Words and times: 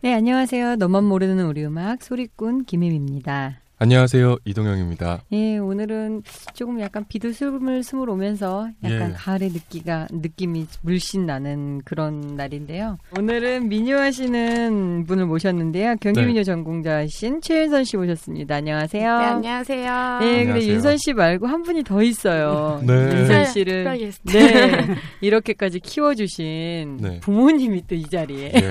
네, 0.00 0.14
안녕하세요. 0.14 0.76
너만 0.76 1.02
모르는 1.04 1.44
우리 1.46 1.64
음악 1.64 2.04
소리꾼 2.04 2.66
김혜미입니다. 2.66 3.60
안녕하세요. 3.80 4.38
이동영입니다. 4.44 5.22
예, 5.30 5.58
오늘은 5.58 6.24
조금 6.52 6.80
약간 6.80 7.04
비도 7.08 7.30
스물 7.30 7.84
스물 7.84 8.10
오면서 8.10 8.68
약간 8.82 9.10
예. 9.10 9.14
가을의 9.16 9.50
느끼가 9.50 10.08
느낌이 10.10 10.66
물씬 10.82 11.26
나는 11.26 11.80
그런 11.84 12.34
날인데요. 12.36 12.98
오늘은 13.16 13.68
미녀하시는 13.68 15.04
분을 15.06 15.26
모셨는데요. 15.26 15.94
경기미녀 16.00 16.42
전공자이신 16.42 17.40
최윤선 17.40 17.84
씨 17.84 17.96
모셨습니다. 17.96 18.56
안녕하세요. 18.56 19.18
네, 19.18 19.24
안녕하세요. 19.26 20.18
네, 20.22 20.26
근데 20.26 20.40
안녕하세요. 20.40 20.72
윤선 20.72 20.96
씨 20.96 21.12
말고 21.12 21.46
한 21.46 21.62
분이 21.62 21.84
더 21.84 22.02
있어요. 22.02 22.82
네. 22.84 22.92
윤선 22.94 23.44
씨를 23.44 23.84
특별 23.84 23.98
게스트. 23.98 24.32
네 24.36 24.94
이렇게까지 25.20 25.78
키워 25.78 26.16
주신 26.16 26.96
네. 27.00 27.20
부모님이 27.20 27.86
또 27.86 27.94
이 27.94 28.02
자리에. 28.10 28.50
예, 28.56 28.68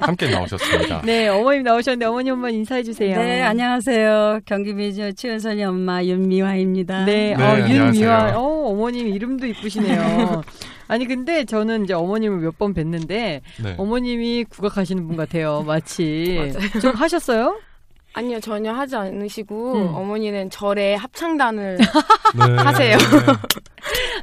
함께 0.00 0.30
나오셨습니다. 0.30 1.02
네, 1.02 1.28
어머님 1.28 1.64
나오셨는데 1.64 2.06
어머니 2.06 2.30
한번 2.30 2.52
인사해 2.54 2.82
주세요. 2.82 3.18
네, 3.18 3.42
안녕하세요. 3.42 4.37
경기미주 4.44 5.14
최은선이 5.14 5.64
엄마 5.64 6.02
윤미화입니다. 6.04 7.04
네, 7.04 7.34
네, 7.36 7.42
어, 7.44 7.68
윤미화. 7.68 8.32
어, 8.38 8.42
어머님 8.70 9.08
이름도 9.08 9.46
이쁘시네요. 9.46 10.42
아니, 10.88 11.06
근데 11.06 11.44
저는 11.44 11.84
이제 11.84 11.92
어머님을 11.94 12.38
몇 12.40 12.58
번 12.58 12.74
뵀는데, 12.74 13.40
네. 13.62 13.74
어머님이 13.76 14.44
국악하시는 14.44 15.06
분 15.06 15.16
같아요, 15.16 15.62
마치. 15.66 16.52
좀 16.80 16.94
하셨어요? 16.94 17.60
아니요, 18.14 18.40
전혀 18.40 18.72
하지 18.72 18.96
않으시고 18.96 19.74
음. 19.74 19.94
어머니는 19.94 20.50
절에 20.50 20.94
합창단을 20.94 21.76
네. 22.36 22.56
하세요. 22.56 22.96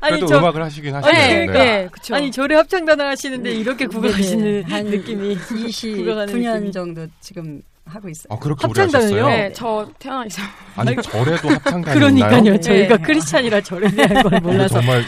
아니, 0.02 0.12
그래도 0.18 0.26
저. 0.26 0.40
음악을 0.40 0.64
하시긴 0.64 0.96
아니, 0.96 1.06
하시네요. 1.06 1.52
네. 1.52 1.54
네, 1.54 1.88
그쵸. 1.92 2.16
아니, 2.16 2.32
절에 2.32 2.56
합창단을 2.56 3.06
하시는데 3.06 3.52
이렇게 3.54 3.86
국악하시는 3.86 4.64
한 4.64 4.86
느낌이. 4.88 5.36
국악하는 5.36 5.68
29년 6.34 6.54
느낌이. 6.56 6.72
정도 6.72 7.08
지금 7.22 7.62
하고 7.86 8.10
있어요. 8.10 8.28
아, 8.30 8.40
그렇게 8.40 8.66
합창단을요? 8.66 9.26
하셨어요? 9.26 9.28
네, 9.28 9.54
저 9.54 9.88
태어나기 10.00 10.30
전. 10.30 10.46
아니, 10.76 10.96
절에도 10.96 11.50
합창단이 11.50 12.00
그러니까요. 12.00 12.38
있나요? 12.40 12.60
저희가 12.60 12.98
네. 12.98 13.04
크리스찬이라 13.04 13.62
절에 13.62 13.88
대한 13.90 14.24
걸 14.24 14.40
몰라서. 14.42 14.82
정말 14.82 15.06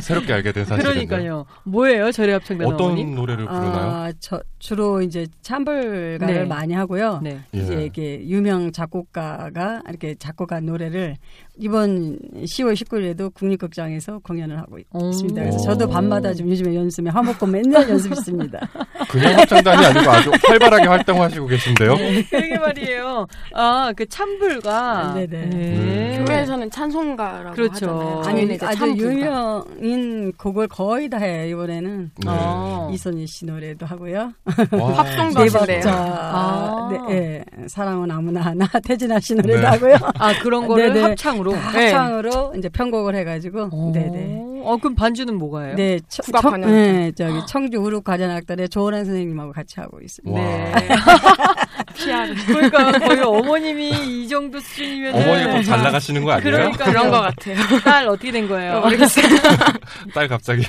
새롭게 0.00 0.32
알게 0.32 0.52
된 0.52 0.64
사실이네요. 0.64 1.06
그러니까요. 1.06 1.46
뭐예요, 1.64 2.12
절에 2.12 2.32
합창단 2.34 2.68
어떤 2.68 2.86
어머님? 2.86 3.14
노래를 3.14 3.46
부르나요? 3.46 3.90
아, 3.90 4.12
저 4.20 4.40
주로 4.60 5.02
이제 5.02 5.26
참불가를 5.42 6.34
네. 6.34 6.44
많이 6.44 6.72
하고요. 6.74 7.20
네. 7.22 7.40
예. 7.54 7.58
이제 7.58 7.84
이게 7.84 8.26
유명 8.28 8.70
작곡가가 8.70 9.82
이렇게 9.88 10.14
작곡한 10.14 10.66
노래를 10.66 11.16
이번 11.58 12.18
10월 12.36 12.74
19일에도 12.74 13.32
국립극장에서 13.34 14.20
공연을 14.20 14.58
하고 14.58 14.78
오. 14.92 15.08
있습니다. 15.10 15.40
그래서 15.40 15.58
오. 15.58 15.62
저도 15.62 15.88
밤마다 15.88 16.32
좀 16.32 16.48
요즘에 16.48 16.74
연습에 16.74 17.10
화목고 17.10 17.46
맨날 17.46 17.88
연습했습니다. 17.90 18.68
그냥 19.10 19.38
합창단이 19.38 19.86
아니고 19.86 20.10
아주 20.10 20.30
활발하게 20.46 20.86
활동하시고 20.86 21.46
계신데요. 21.46 21.96
그러게 22.30 22.58
말이에요. 22.58 23.26
아, 23.54 23.92
그 23.96 24.06
참불가. 24.08 25.14
네네. 25.14 25.36
음. 25.52 26.24
교회에서는 26.26 26.70
찬송가라고 26.70 27.54
그렇죠. 27.54 28.22
하잖아요. 28.24 28.58
아주. 28.62 28.88
유명인 28.96 30.32
곡을 30.32 30.68
거의 30.68 31.08
다 31.08 31.18
해요 31.18 31.48
이번에는. 31.50 32.10
네. 32.16 32.28
어. 32.28 32.90
이선희 32.92 33.26
씨 33.26 33.44
노래도 33.46 33.86
하고요. 33.86 34.32
와, 34.72 34.92
합성도 34.98 35.44
네. 35.44 35.80
박자, 35.80 35.92
아. 35.92 36.88
네, 37.08 37.14
예. 37.14 37.44
사랑은 37.66 38.10
아무나 38.10 38.40
하나 38.42 38.66
태진아 38.84 39.18
씨 39.20 39.34
노래도 39.34 39.60
네. 39.60 39.66
하고요. 39.66 39.96
아, 40.18 40.38
그런 40.40 40.66
거를 40.66 40.92
네네. 40.92 41.00
합창으로. 41.08 41.47
다 41.52 41.58
합창으로 41.58 42.52
이제 42.56 42.68
편곡을 42.68 43.14
해가지고, 43.16 43.68
오. 43.72 43.92
네네. 43.92 44.57
어, 44.68 44.76
그럼 44.76 44.94
반주는 44.94 45.34
뭐가요? 45.36 45.74
네, 45.76 45.98
처- 46.08 46.22
국악 46.22 46.42
청- 46.42 46.50
관현악단. 46.52 46.92
네, 46.92 47.12
저기 47.12 47.40
청주 47.48 47.78
우룩가전악단의 47.78 48.68
조은한 48.68 49.04
선생님하고 49.04 49.52
같이 49.52 49.80
하고 49.80 49.98
있습니다. 50.00 50.38
와. 50.40 50.46
네. 50.46 50.72
PR. 51.96 52.34
그러니까 52.46 52.92
거의 52.98 53.20
어머님이 53.22 53.90
이 54.24 54.28
정도 54.28 54.60
수준이면 54.60 55.14
어머니가 55.14 55.52
좀잘 55.56 55.82
나가시는 55.82 56.24
거 56.24 56.32
아니에요? 56.32 56.56
그러니까 56.56 56.84
그런 56.84 57.10
것 57.10 57.20
같아요. 57.20 57.56
딸 57.82 58.06
어떻게 58.08 58.30
된 58.30 58.46
거예요? 58.48 58.82
딸 60.14 60.28
갑자기 60.28 60.62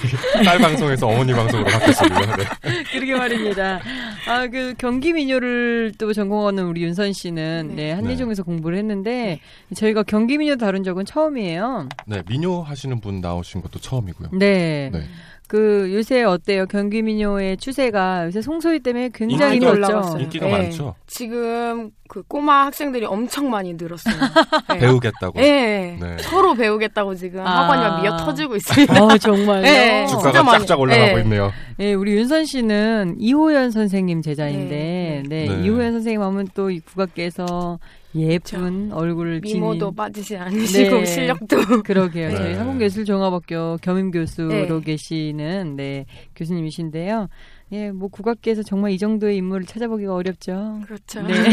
딸 0.43 0.57
방송에서 0.59 1.07
어머니 1.07 1.33
방송으로 1.33 1.69
바뀌었습니다. 1.69 2.35
네. 2.37 2.43
그러게 2.91 3.15
말입니다. 3.15 3.79
아, 4.27 4.47
그 4.47 4.73
경기 4.77 5.13
민요를 5.13 5.93
또 5.97 6.13
전공하는 6.13 6.65
우리 6.65 6.81
윤선 6.83 7.13
씨는 7.13 7.73
네, 7.75 7.91
한예종에서 7.91 8.43
공부를 8.43 8.77
했는데 8.77 9.39
저희가 9.75 10.03
경기 10.03 10.37
민요 10.37 10.55
다룬 10.57 10.83
적은 10.83 11.05
처음이에요. 11.05 11.89
네, 12.05 12.23
민요 12.27 12.61
하시는 12.61 12.99
분 12.99 13.21
나오신 13.21 13.61
것도 13.61 13.79
처음이고요. 13.89 14.29
네. 14.33 14.89
네. 14.93 15.01
그 15.47 15.89
요새 15.95 16.21
어때요? 16.21 16.67
경기 16.67 17.01
민요의 17.01 17.57
추세가 17.57 18.27
요새 18.27 18.39
송소희 18.39 18.81
때문에 18.81 19.09
굉장히 19.11 19.55
인기가. 19.55 19.71
올라갔어요. 19.71 20.21
인기가 20.21 20.45
네. 20.45 20.51
많죠. 20.51 20.93
지금 21.07 21.89
그 22.07 22.21
꼬마 22.27 22.67
학생들이 22.67 23.05
엄청 23.05 23.49
많이 23.49 23.73
늘었어요. 23.73 24.13
네. 24.69 24.77
배우겠다고. 24.77 25.39
네. 25.39 25.97
네. 25.99 26.17
서로 26.19 26.53
배우겠다고 26.53 27.15
지금 27.15 27.39
아. 27.47 27.63
학원이 27.63 27.81
막 27.81 28.01
미어 28.03 28.17
터지고 28.17 28.57
있습니다. 28.57 29.03
어, 29.03 29.17
정말요? 29.17 29.61
네. 29.63 30.05
주가가 30.05 30.29
진짜 30.31 30.43
많이- 30.43 30.65
쫙쫙 30.67 30.79
올라가고 30.79 31.15
네. 31.17 31.23
있네요. 31.23 31.51
네, 31.77 31.93
우리 31.95 32.11
윤선 32.13 32.45
씨는 32.45 33.15
이호연 33.17 33.71
선생님 33.71 34.21
제자인데, 34.21 35.23
네, 35.27 35.45
네. 35.47 35.63
이호연 35.63 35.93
선생님 35.93 36.21
하면 36.21 36.47
또이 36.53 36.81
국악계에서 36.81 37.79
예쁜 38.15 38.91
얼굴을 38.91 39.41
지닌 39.41 39.61
미모도 39.61 39.91
빠지지 39.91 40.35
않으시고 40.35 40.97
네. 40.97 41.05
실력도 41.05 41.83
그러게요. 41.83 42.29
네. 42.29 42.35
저희 42.35 42.53
한국예술종합학교 42.55 43.77
겸임 43.81 44.11
교수로 44.11 44.47
네. 44.49 44.81
계시는 44.81 45.75
네 45.75 46.05
교수님이신데요. 46.35 47.27
예, 47.71 47.91
뭐 47.91 48.09
국악계에서 48.09 48.63
정말 48.63 48.91
이 48.91 48.97
정도의 48.97 49.37
인물을 49.37 49.65
찾아보기가 49.67 50.13
어렵죠. 50.13 50.81
그렇죠. 50.85 51.21
네. 51.21 51.33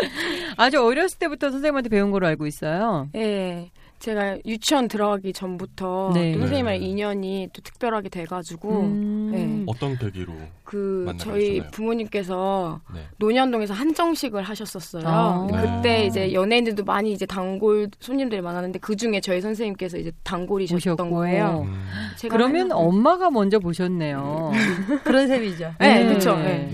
아주 0.56 0.82
어렸을 0.84 1.18
때부터 1.18 1.50
선생님한테 1.50 1.88
배운 1.88 2.10
걸로 2.10 2.26
알고 2.26 2.46
있어요. 2.46 3.08
예. 3.14 3.70
제가 4.00 4.38
유치원 4.46 4.88
들어가기 4.88 5.34
전부터 5.34 6.12
네. 6.14 6.32
또 6.32 6.38
선생님이랑 6.40 6.80
네. 6.80 6.86
인연이 6.86 7.48
또 7.52 7.60
특별하게 7.60 8.08
돼가지고 8.08 8.80
음. 8.80 9.30
네. 9.30 9.62
어떤 9.66 9.98
계기로? 9.98 10.32
그 10.64 11.12
저희 11.18 11.50
되셨나요? 11.56 11.70
부모님께서 11.70 12.80
네. 12.94 13.00
논현동에서 13.18 13.74
한정식을 13.74 14.42
하셨었어요. 14.42 15.02
아. 15.06 15.46
근데 15.46 15.60
네. 15.62 15.76
그때 15.76 16.06
이제 16.06 16.32
연예인들도 16.32 16.82
많이 16.84 17.12
이제 17.12 17.26
단골 17.26 17.90
손님들이 18.00 18.40
많았는데 18.40 18.78
그 18.78 18.96
중에 18.96 19.20
저희 19.20 19.42
선생님께서 19.42 19.98
이제 19.98 20.10
단골이셨던 20.24 20.78
오셨고. 21.06 21.10
거예요. 21.14 21.66
음, 21.68 21.84
제가 22.16 22.34
그러면 22.34 22.68
맨날- 22.68 22.78
엄마가 22.78 23.30
먼저 23.30 23.58
보셨네요. 23.58 24.50
그런 25.04 25.28
셈이죠. 25.28 25.74
네, 25.78 26.06
그쵸. 26.06 26.36
네. 26.36 26.70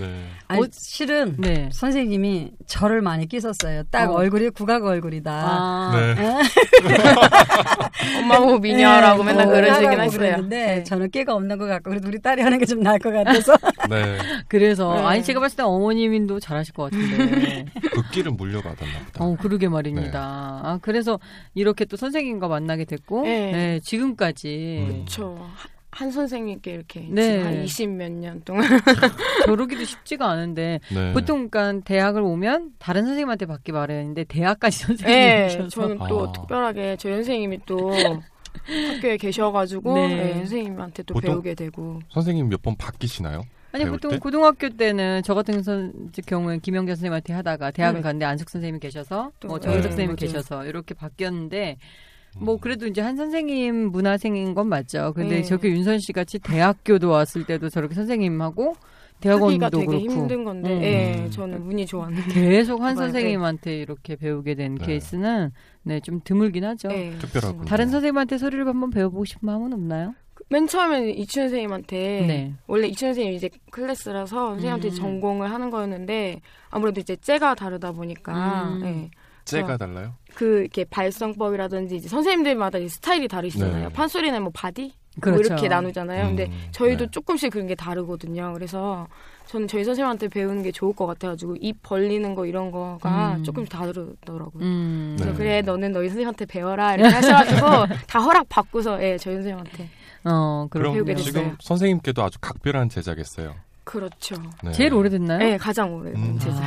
네. 0.49 0.55
아니, 0.55 0.63
어, 0.63 0.67
실은 0.71 1.35
네. 1.37 1.69
선생님이 1.73 2.51
저를 2.67 3.01
많이 3.01 3.27
끼었어요. 3.27 3.83
딱 3.91 4.09
어. 4.11 4.13
얼굴이 4.13 4.49
국악 4.51 4.85
얼굴이다. 4.85 5.31
아, 5.31 5.91
네. 5.95 6.15
엄마 8.19 8.39
보고 8.39 8.59
미녀라고 8.59 9.23
네, 9.23 9.31
맨날 9.31 9.47
어, 9.47 9.51
그러시긴 9.51 9.99
했어요. 9.99 10.19
그랬는데 10.19 10.65
네. 10.77 10.83
저는 10.83 11.09
끼가 11.11 11.33
없는 11.33 11.57
것 11.57 11.65
같고 11.65 11.89
그래도 11.89 12.07
우리 12.07 12.21
딸이 12.21 12.41
하는 12.41 12.59
게 12.59 12.67
좀 12.67 12.81
나을 12.81 12.99
것 12.99 13.11
같아서 13.13 13.55
네. 13.89 14.17
그래서 14.49 14.93
네. 14.93 15.01
아니 15.03 15.23
제가 15.23 15.39
봤을 15.39 15.55
때 15.57 15.63
어머님도 15.63 16.39
잘하실 16.41 16.73
것 16.73 16.91
같은데. 16.91 17.65
그 17.93 18.01
끼를 18.11 18.31
물려받았나 18.33 18.99
보다. 19.05 19.23
어, 19.23 19.37
그러게 19.39 19.69
말입니다. 19.69 20.19
아, 20.63 20.79
그래서 20.81 21.17
이렇게 21.53 21.85
또 21.85 21.95
선생님과 21.95 22.47
만나게 22.49 22.83
됐고, 22.85 23.23
네. 23.23 23.51
네, 23.51 23.79
지금까지 23.81 24.83
음. 24.85 24.93
그렇죠. 25.05 25.49
한 25.97 26.11
선생님께 26.11 26.71
이렇게 26.73 27.07
네. 27.09 27.65
지금 27.65 27.97
한20몇 27.97 28.11
년 28.11 28.41
동안 28.45 28.63
겨루기도 29.47 29.83
쉽지가 29.83 30.29
않은데, 30.29 30.79
네. 30.93 31.11
보통 31.13 31.49
그러니까 31.49 31.83
대학을 31.85 32.21
오면 32.21 32.73
다른 32.77 33.01
선생님한테 33.05 33.47
받기 33.47 33.71
마련인데, 33.71 34.25
대학까지 34.25 34.77
네, 35.03 35.49
선생님이셔서. 35.49 35.69
저는 35.69 35.97
또 36.07 36.27
아. 36.27 36.31
특별하게 36.33 36.97
저희 36.97 37.13
선생님이 37.15 37.61
또 37.65 37.91
학교에 38.93 39.17
계셔가지고 39.17 39.95
네. 39.95 40.07
네, 40.15 40.33
선생님한테 40.35 41.01
또 41.03 41.15
배우게 41.15 41.55
되고 41.55 41.99
선생님 42.09 42.47
몇 42.49 42.61
번 42.61 42.75
바뀌시나요? 42.75 43.41
아니 43.71 43.85
보통 43.85 44.11
때? 44.11 44.17
고등학교 44.19 44.69
때는 44.69 45.21
저 45.23 45.33
같은 45.33 45.61
선, 45.63 46.11
경우에 46.25 46.59
김영자 46.59 46.93
선생님한테 46.95 47.33
하다가 47.33 47.71
대학을 47.71 47.99
네. 47.99 48.03
갔는데 48.03 48.25
안숙 48.25 48.49
선생님이 48.49 48.79
계셔서 48.79 49.31
또, 49.39 49.47
뭐 49.47 49.59
정은석 49.59 49.83
네, 49.83 49.89
선생님이 49.89 50.07
맞아요. 50.07 50.15
계셔서 50.15 50.65
이렇게 50.65 50.93
바뀌었는데 50.93 51.77
음. 51.79 52.06
뭐 52.39 52.57
그래도 52.57 52.87
이제 52.87 53.01
한 53.01 53.15
선생님 53.15 53.91
문화생인 53.91 54.53
건 54.53 54.67
맞죠. 54.67 55.13
근데 55.15 55.37
네. 55.37 55.41
저렇게 55.43 55.69
윤선 55.69 55.99
씨 55.99 56.13
같이 56.13 56.39
대학교도 56.39 57.09
왔을 57.09 57.45
때도 57.45 57.69
저렇게 57.69 57.95
선생님하고 57.95 58.73
대학원도 59.19 59.69
되게 59.71 59.85
그렇고 59.85 60.05
힘든 60.05 60.43
건데 60.43 60.69
음. 60.77 60.81
예, 60.83 61.29
저는 61.31 61.63
운이 61.63 61.87
좋았는데 61.87 62.33
계속 62.33 62.81
한 62.83 62.95
선생님한테 62.97 63.77
이렇게 63.79 64.15
배우게 64.15 64.53
된 64.55 64.75
네. 64.75 64.85
케이스는 64.85 65.51
네 65.83 65.99
좀 66.01 66.21
드물긴 66.23 66.63
하죠. 66.65 66.89
예. 66.91 67.15
특별하군요. 67.17 67.65
다른 67.65 67.87
선생님한테 67.89 68.37
소리를 68.37 68.67
한번 68.67 68.89
배워보고 68.91 69.25
싶은 69.25 69.45
마음은 69.47 69.73
없나요? 69.73 70.13
맨 70.49 70.67
처음에는 70.67 71.09
이춘희 71.17 71.43
선생님한테 71.43 71.97
네. 72.27 72.53
원래 72.67 72.87
이춘희 72.87 73.09
선생님 73.09 73.33
이제 73.33 73.49
클래스라서 73.71 74.49
선생님한테 74.51 74.89
음. 74.89 74.93
전공을 74.93 75.49
하는 75.51 75.69
거였는데 75.71 76.39
아무래도 76.69 77.01
이제 77.01 77.15
제가 77.15 77.55
다르다 77.55 77.91
보니까 77.93 78.69
음. 78.83 79.09
예. 79.53 79.61
제가 79.61 79.77
달라요? 79.77 80.13
그 80.35 80.61
이렇게 80.61 80.83
발성법이라든지 80.85 81.95
이제 81.95 82.07
선생님들마다 82.09 82.77
이제 82.79 82.89
스타일이 82.89 83.27
다르시잖아요. 83.27 83.87
네. 83.87 83.93
판소리는 83.93 84.41
뭐 84.41 84.51
바디 84.53 84.93
뭐 85.15 85.21
그렇죠. 85.21 85.53
이렇게 85.53 85.67
나누잖아요. 85.67 86.27
근데 86.27 86.45
음, 86.45 86.67
저희도 86.71 87.05
네. 87.05 87.11
조금씩 87.11 87.51
그런 87.51 87.65
게 87.67 87.73
다르거든요. 87.75 88.53
그래서 88.53 89.07
저는 89.47 89.67
저희 89.67 89.83
선생님한테 89.83 90.27
배우는 90.27 90.61
게 90.61 90.71
좋을 90.71 90.93
것 90.93 91.07
같아가지고 91.07 91.55
입 91.59 91.81
벌리는 91.81 92.35
거 92.35 92.45
이런 92.45 92.69
거가 92.69 93.35
음. 93.37 93.43
조금씩 93.43 93.71
다르더라고요. 93.71 94.61
음. 94.63 95.15
그래서 95.17 95.31
네. 95.31 95.37
그래 95.37 95.61
너는 95.63 95.91
너희 95.91 96.07
선생님한테 96.09 96.45
배워라 96.45 96.93
이렇게 96.95 97.15
하셔가지고 97.15 97.67
다 98.07 98.19
허락 98.19 98.47
받고서 98.49 99.01
예 99.03 99.17
저희 99.17 99.35
선생님한테 99.35 99.89
어, 100.25 100.67
그럼 100.69 100.93
배우게. 100.93 101.15
됐어요. 101.15 101.25
지금 101.31 101.55
선생님께도 101.61 102.21
아주 102.21 102.37
각별한 102.39 102.89
제자겠어요. 102.89 103.55
그렇죠. 103.85 104.35
네. 104.61 104.71
제일 104.73 104.93
오래됐나요? 104.93 105.39
네 105.39 105.57
가장 105.57 105.95
오래된 105.95 106.21
음. 106.21 106.37
제자. 106.39 106.59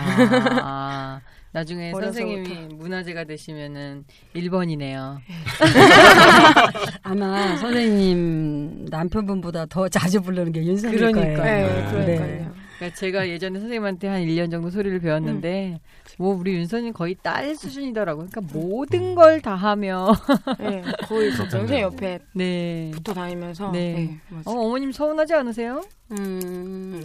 아, 0.62 1.20
나중에. 1.52 1.90
선생님이 1.92 2.74
문화재가 2.74 3.24
되시면은 3.24 4.04
1번이네요. 4.36 5.18
아마 7.02 7.56
선생님 7.56 8.86
남편분보다 8.90 9.66
더 9.66 9.88
자주 9.88 10.20
부르는 10.20 10.52
게 10.52 10.62
윤선일 10.64 10.96
그러니까요. 10.98 11.36
거예요. 11.36 11.66
네, 11.66 11.74
네. 12.06 12.16
그러니까요. 12.16 12.59
그러니까 12.80 12.98
제가 12.98 13.28
예전에 13.28 13.58
선생님한테 13.60 14.08
한 14.08 14.22
1년 14.22 14.50
정도 14.50 14.70
소리를 14.70 14.98
배웠는데 15.00 15.80
뭐 16.18 16.34
우리 16.34 16.54
윤선이 16.54 16.92
거의 16.92 17.14
딸 17.22 17.54
수준이더라고요. 17.54 18.28
그러니까 18.30 18.58
모든 18.58 19.14
걸 19.14 19.40
다 19.42 19.54
하며 19.54 20.12
네, 20.58 20.82
거의. 21.06 21.30
선생님 21.32 21.78
옆에 21.80 22.18
네. 22.34 22.90
붙어 22.92 23.12
다니면서 23.14 23.70
네. 23.72 23.92
네, 23.94 24.20
어. 24.46 24.50
어머님 24.52 24.92
서운하지 24.92 25.34
않으세요? 25.34 25.82
음, 26.12 27.02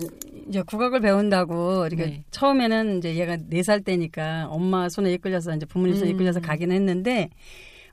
이제 0.47 0.61
국악을 0.61 0.99
배운다고 1.01 1.85
이렇게 1.87 2.05
네. 2.05 2.23
처음에는 2.31 2.97
이제 2.99 3.15
얘가 3.15 3.37
네 3.49 3.61
살 3.61 3.81
때니까 3.81 4.47
엄마 4.49 4.87
손에 4.89 5.11
이끌려서 5.13 5.55
이제 5.55 5.65
부모님 5.65 5.95
손에 5.95 6.11
음. 6.11 6.15
이끌려서 6.15 6.39
가긴 6.39 6.71
했는데 6.71 7.29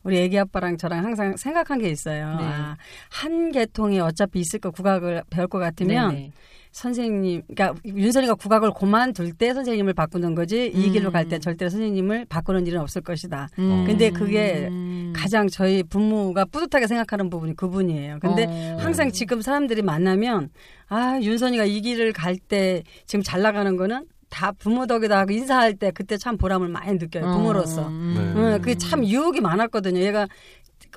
우리 0.05 0.19
애기 0.19 0.39
아빠랑 0.39 0.77
저랑 0.77 1.05
항상 1.05 1.37
생각한 1.37 1.79
게 1.81 1.89
있어요. 1.89 2.37
네. 2.37 2.45
아, 2.45 2.77
한 3.11 3.53
계통이 3.53 4.01
어차피 4.01 4.41
있을 4.41 4.59
거 4.61 4.71
국악을 4.71 5.23
배울 5.31 5.47
것 5.49 5.59
같으면 5.59 6.15
네네. 6.15 6.33
선생님, 6.73 7.43
그러니까 7.47 7.79
윤선이가 7.85 8.35
국악을 8.35 8.73
그만둘 8.73 9.33
때 9.35 9.53
선생님을 9.55 9.93
바꾸는 9.93 10.35
거지 10.35 10.73
이 10.75 10.87
음. 10.89 10.93
길로 10.93 11.11
갈 11.13 11.29
때 11.29 11.39
절대 11.39 11.69
선생님을 11.69 12.25
바꾸는 12.29 12.67
일은 12.67 12.81
없을 12.81 13.03
것이다. 13.03 13.49
음. 13.59 13.85
근데 13.87 14.11
그게 14.11 14.67
음. 14.71 15.13
가장 15.15 15.47
저희 15.49 15.83
부모가 15.83 16.47
뿌듯하게 16.47 16.87
생각하는 16.87 17.31
부분이 17.31 17.55
그분이에요. 17.57 18.19
근데 18.21 18.47
어. 18.47 18.77
항상 18.81 19.13
지금 19.13 19.43
사람들이 19.43 19.83
만나면 19.83 20.49
아 20.89 21.19
윤선이가 21.23 21.65
이 21.67 21.81
길을 21.83 22.13
갈 22.13 22.37
때 22.49 22.83
지금 23.07 23.23
잘 23.23 23.43
나가는 23.43 23.77
거는 23.77 24.07
다 24.31 24.51
부모 24.53 24.87
덕이다 24.87 25.19
하고 25.19 25.33
인사할 25.33 25.75
때 25.75 25.91
그때 25.91 26.17
참 26.17 26.39
보람을 26.39 26.69
많이 26.69 26.97
느껴요 26.99 27.25
부모로서. 27.33 27.87
음. 27.89 28.15
네. 28.17 28.41
응, 28.55 28.59
그게 28.61 28.75
참 28.77 29.05
유혹이 29.05 29.43
많았거든요. 29.43 30.01
얘가 30.01 30.27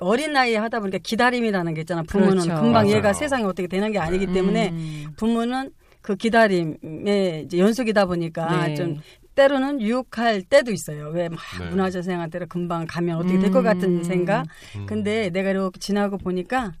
어린 0.00 0.32
나이에 0.32 0.56
하다 0.56 0.80
보니까 0.80 0.98
기다림이라는 0.98 1.74
게 1.74 1.80
있잖아. 1.82 2.02
부모는 2.02 2.42
그렇죠. 2.42 2.54
금방 2.54 2.84
맞아요. 2.84 2.90
얘가 2.96 3.12
세상이 3.12 3.44
어떻게 3.44 3.66
되는 3.68 3.90
게 3.92 3.98
아니기 3.98 4.26
때문에 4.32 4.70
음. 4.70 5.06
부모는 5.16 5.70
그 6.02 6.14
기다림의 6.16 7.44
이제 7.46 7.58
연속이다 7.58 8.06
보니까 8.06 8.66
네. 8.68 8.74
좀 8.74 9.00
때로는 9.34 9.80
유혹할 9.82 10.42
때도 10.42 10.70
있어요. 10.72 11.08
왜막 11.08 11.38
네. 11.60 11.68
문화재생한테는 11.70 12.48
금방 12.48 12.86
가면 12.86 13.18
어떻게 13.18 13.38
될 13.38 13.50
것 13.50 13.62
같은 13.62 13.98
음. 13.98 14.02
생각. 14.02 14.46
음. 14.76 14.86
근데 14.86 15.30
내가 15.30 15.50
이렇게 15.50 15.78
지나고 15.78 16.16
보니까 16.18 16.72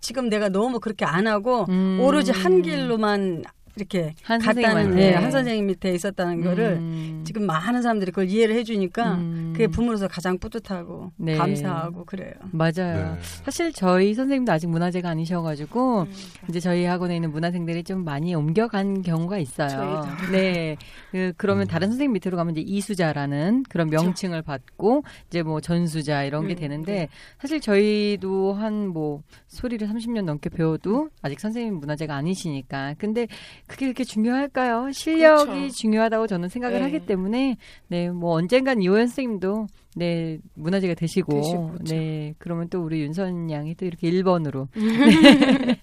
지금 0.00 0.28
내가 0.28 0.48
너무 0.48 0.78
그렇게 0.78 1.04
안 1.04 1.26
하고 1.26 1.64
음. 1.68 1.98
오로지 2.00 2.30
한 2.30 2.62
길로만 2.62 3.42
이렇게 3.76 4.14
한 4.22 4.40
갔다는. 4.40 4.98
예, 4.98 5.12
한 5.12 5.30
선생님 5.30 5.66
밑에 5.66 5.92
있었다는 5.92 6.40
거를 6.42 6.78
음. 6.78 7.22
지금 7.26 7.44
많은 7.46 7.82
사람들이 7.82 8.10
그걸 8.10 8.28
이해를 8.30 8.54
해주니까 8.56 9.14
음. 9.16 9.50
그게 9.52 9.66
부모로서 9.66 10.08
가장 10.08 10.38
뿌듯하고 10.38 11.12
네. 11.16 11.36
감사하고 11.36 12.04
그래요. 12.06 12.32
맞아요. 12.52 13.14
네. 13.14 13.18
사실 13.44 13.72
저희 13.72 14.14
선생님도 14.14 14.50
아직 14.50 14.66
문화재가 14.68 15.10
아니셔가지고 15.10 16.02
음. 16.02 16.12
이제 16.48 16.58
저희 16.58 16.84
학원에 16.84 17.16
있는 17.16 17.30
문화생들이 17.32 17.84
좀 17.84 18.02
많이 18.04 18.34
옮겨간 18.34 19.02
경우가 19.02 19.38
있어요. 19.38 19.68
저희도. 19.68 20.32
네. 20.32 20.76
그, 21.12 21.32
그러면 21.36 21.64
음. 21.64 21.68
다른 21.68 21.88
선생님 21.88 22.14
밑으로 22.14 22.36
가면 22.38 22.56
이제 22.56 22.62
이수자라는 22.66 23.64
그런 23.68 23.90
명칭을 23.90 24.40
받고 24.42 25.04
이제 25.28 25.42
뭐 25.42 25.60
전수자 25.60 26.24
이런 26.24 26.46
게 26.48 26.54
음, 26.54 26.56
되는데 26.56 26.92
네. 26.92 27.08
사실 27.38 27.60
저희도 27.60 28.54
한 28.54 28.86
뭐 28.86 29.22
소리를 29.48 29.86
30년 29.88 30.22
넘게 30.24 30.48
배워도 30.50 31.08
아직 31.22 31.40
선생님 31.40 31.80
문화재가 31.80 32.14
아니시니까. 32.14 32.94
근데 32.98 33.26
그게 33.66 33.86
그렇게 33.86 34.04
중요할까요? 34.04 34.90
실력이 34.92 35.44
그렇죠. 35.50 35.74
중요하다고 35.74 36.26
저는 36.26 36.48
생각을 36.48 36.78
네. 36.78 36.82
하기 36.84 37.06
때문에 37.06 37.56
네, 37.88 38.10
뭐 38.10 38.32
언젠간 38.34 38.80
이호연 38.82 39.06
선생님도 39.08 39.66
네, 39.96 40.38
문화재가 40.54 40.92
되시고, 40.94 41.32
되시고, 41.32 41.66
그렇죠. 41.68 41.94
네, 41.94 42.34
그러면 42.38 42.68
또 42.68 42.82
우리 42.84 43.00
윤선 43.00 43.50
양이 43.50 43.74
또 43.74 43.86
이렇게 43.86 44.10
1번으로 44.10 44.68
네, 44.74 45.80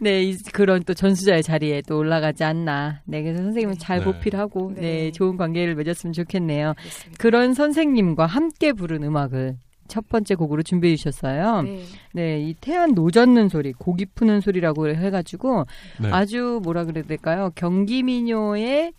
네, 0.00 0.22
이- 0.22 0.36
그런 0.52 0.82
또 0.84 0.94
전수자의 0.94 1.42
자리에 1.42 1.82
또 1.86 1.98
올라가지 1.98 2.44
않나. 2.44 3.00
네, 3.04 3.22
그래서 3.22 3.42
선생님은 3.42 3.78
잘 3.78 3.98
네. 3.98 4.04
보필 4.04 4.36
하고 4.36 4.72
네. 4.74 4.80
네. 4.80 5.10
좋은 5.12 5.36
관계를 5.36 5.74
맺었으면 5.74 6.12
좋겠네요. 6.12 6.74
그렇습니다. 6.78 7.16
그런 7.22 7.54
선생님과 7.54 8.26
함께 8.26 8.72
부른 8.72 9.02
음악을 9.02 9.56
첫 9.88 10.08
번째 10.08 10.34
곡으로 10.34 10.62
준비해 10.62 10.96
주셨어요. 10.96 11.62
네. 11.62 11.84
네. 12.12 12.40
이 12.40 12.54
태안 12.60 12.94
노젓는 12.94 13.48
소리, 13.48 13.72
고기 13.72 14.06
푸는 14.06 14.40
소리라고 14.40 14.88
해가지고 14.88 15.66
네. 16.00 16.10
아주 16.10 16.60
뭐라 16.62 16.84
그래야 16.84 17.04
될까요? 17.04 17.50
경기민요의 17.54 18.92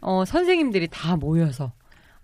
어, 0.00 0.24
선생님들이 0.24 0.88
다 0.90 1.16
모여서 1.16 1.72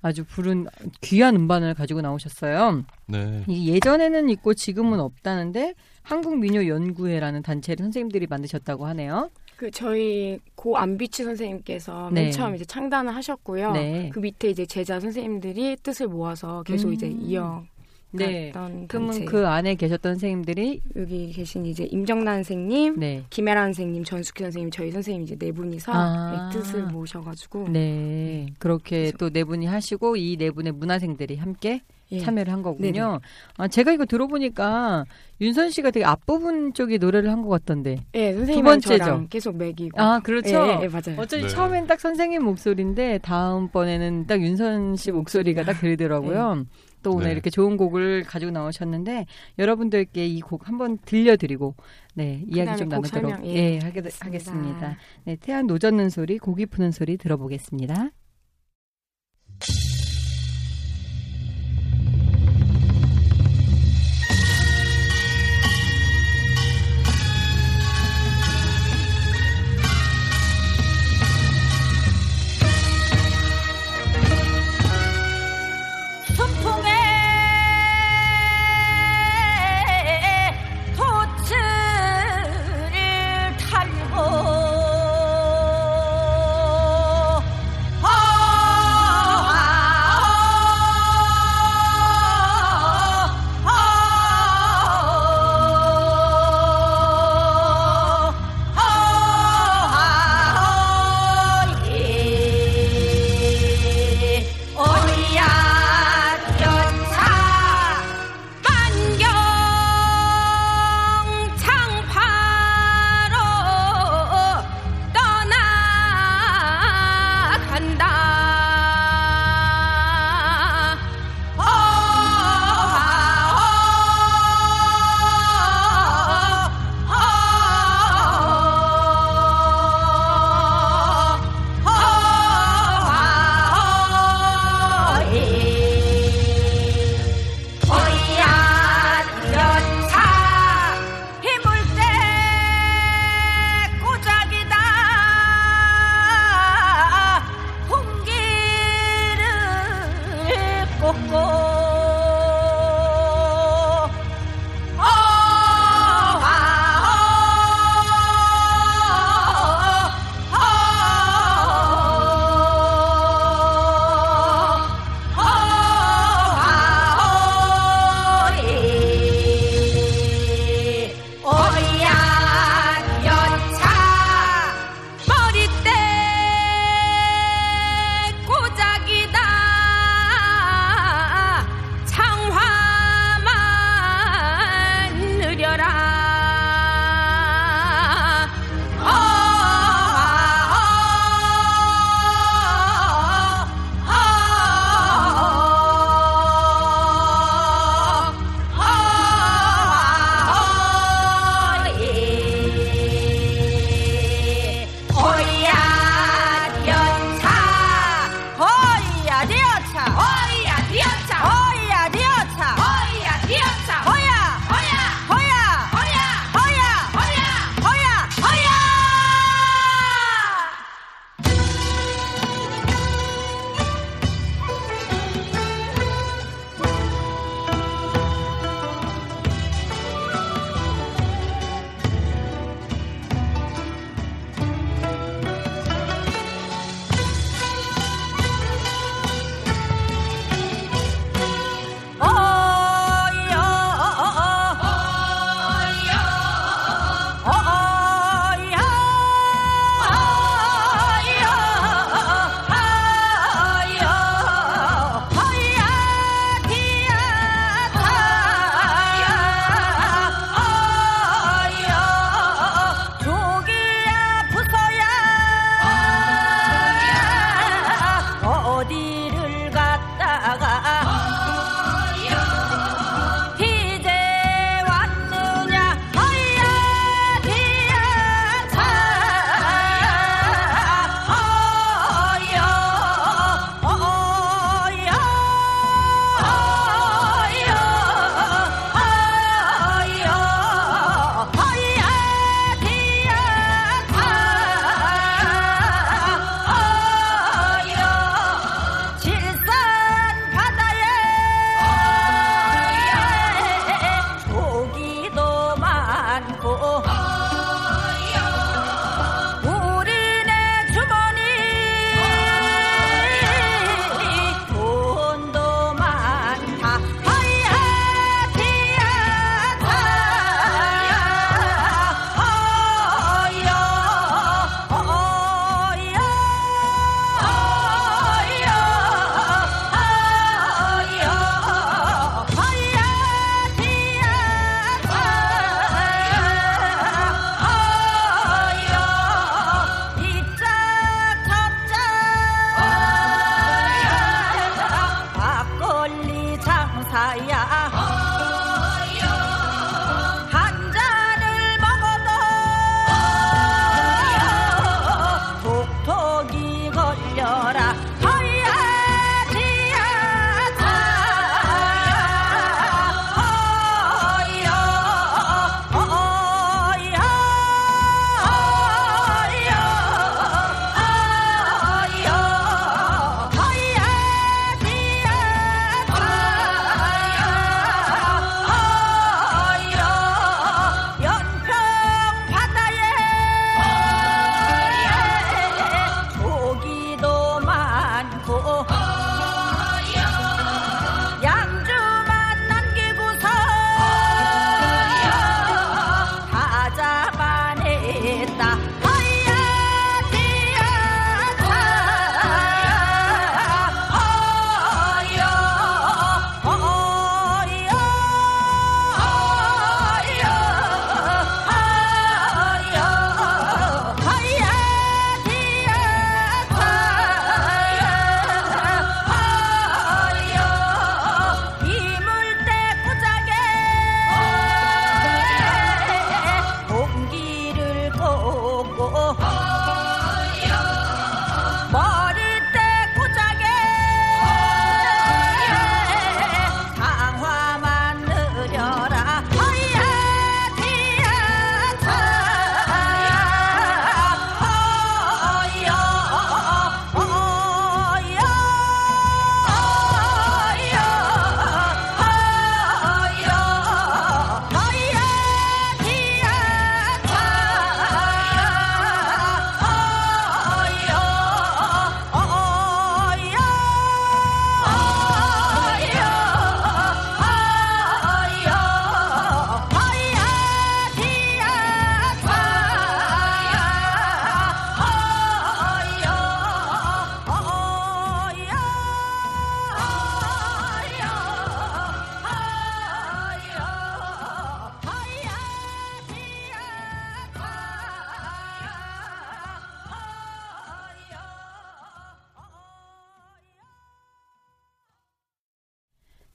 아주 0.03 0.25
부른 0.25 0.67
귀한 1.01 1.35
음반을 1.35 1.75
가지고 1.75 2.01
나오셨어요. 2.01 2.85
네. 3.07 3.45
이 3.49 3.69
예전에는 3.71 4.31
있고 4.31 4.55
지금은 4.55 5.01
없다는데 5.01 5.75
한국민요연구회라는 6.03 7.43
단체를 7.43 7.85
선생님들이 7.85 8.27
만드셨다고 8.29 8.87
하네요. 8.87 9.31
그 9.57 9.71
저희 9.71 10.39
고 10.55 10.77
안비치 10.77 11.25
선생님께서 11.25 12.11
네. 12.13 12.25
맨 12.25 12.31
처음 12.31 12.55
이제 12.55 12.65
창단을 12.65 13.15
하셨고요. 13.15 13.73
네. 13.73 14.11
그 14.13 14.21
밑에 14.21 14.51
이제 14.51 14.67
제자 14.67 15.01
선생님들이 15.01 15.77
뜻을 15.83 16.09
모아서 16.09 16.63
계속 16.63 16.89
음. 16.89 16.93
이제 16.93 17.09
이어 17.09 17.65
네. 18.13 18.51
그러면 18.89 19.11
단체. 19.11 19.25
그 19.27 19.47
안에 19.47 19.75
계셨던 19.75 20.15
선생님들이 20.15 20.81
여기 20.97 21.33
계신 21.33 21.67
이제 21.67 21.85
임정란 21.85 22.37
선생님, 22.45 22.99
네. 22.99 23.25
김혜란 23.31 23.73
선생님, 23.75 24.05
전숙희 24.05 24.43
선생님, 24.45 24.71
저희 24.71 24.91
선생님 24.91 25.23
이제 25.25 25.37
네 25.37 25.53
분이서 25.53 25.93
아. 25.93 26.51
네, 26.53 26.59
뜻을 26.59 26.85
모셔가지고 26.85 27.69
네. 27.69 28.47
그렇게 28.59 29.13
또 29.19 29.29
네 29.31 29.45
분이 29.45 29.67
하시고 29.67 30.17
이 30.17 30.37
네 30.39 30.51
분의 30.51 30.73
문화생들이 30.73 31.37
함께 31.37 31.83
예. 32.13 32.21
참여를 32.21 32.53
한 32.53 32.63
거군요. 32.63 33.19
아, 33.57 33.67
제가 33.67 33.91
이거 33.93 34.07
들어보니까 34.07 35.05
윤선 35.41 35.71
씨가 35.71 35.91
되게 35.91 36.05
앞부분 36.07 36.73
쪽에 36.73 36.99
노래를 36.99 37.31
한 37.33 37.43
것 37.43 37.49
같던데. 37.49 37.97
예, 38.15 38.33
선생님이랑 38.33 38.65
번째죠. 38.65 39.05
저랑 39.05 39.27
계속 39.29 39.57
매기고. 39.57 40.01
아, 40.01 40.21
그렇죠. 40.21 40.49
예, 40.51 40.79
예, 40.79 40.85
예, 40.85 40.89
맞아요. 40.89 41.19
어쩐지 41.19 41.47
네. 41.47 41.49
처음엔 41.49 41.87
딱 41.89 41.99
선생님 42.01 42.45
목소리인데 42.45 43.19
다음번에는 43.19 44.27
딱 44.29 44.41
윤선 44.41 44.95
씨 44.97 45.11
목소리가 45.11 45.65
딱 45.65 45.81
들리더라고요. 45.81 46.65
또 47.03 47.13
오늘 47.13 47.27
네. 47.27 47.33
이렇게 47.33 47.51
좋은 47.51 47.77
곡을 47.77 48.25
가지고 48.25 48.51
나오셨는데 48.53 49.27
여러분들께 49.59 50.27
이 50.27 50.41
곡 50.41 50.69
한번 50.69 50.99
들려드리고 51.05 51.75
네 52.15 52.43
이야기 52.49 52.77
좀 52.79 52.89
나누도록 52.89 53.07
설명, 53.31 53.47
예, 53.47 53.51
예, 53.75 53.79
하게, 53.79 54.01
하겠습니다. 54.01 54.27
하겠습니다. 54.27 54.97
네 55.25 55.37
태안 55.37 55.67
노젓는 55.67 56.11
소리 56.11 56.39
고기 56.39 56.67
푸는 56.67 56.93
소리 56.93 57.17
들어보겠습니다. 57.17 58.11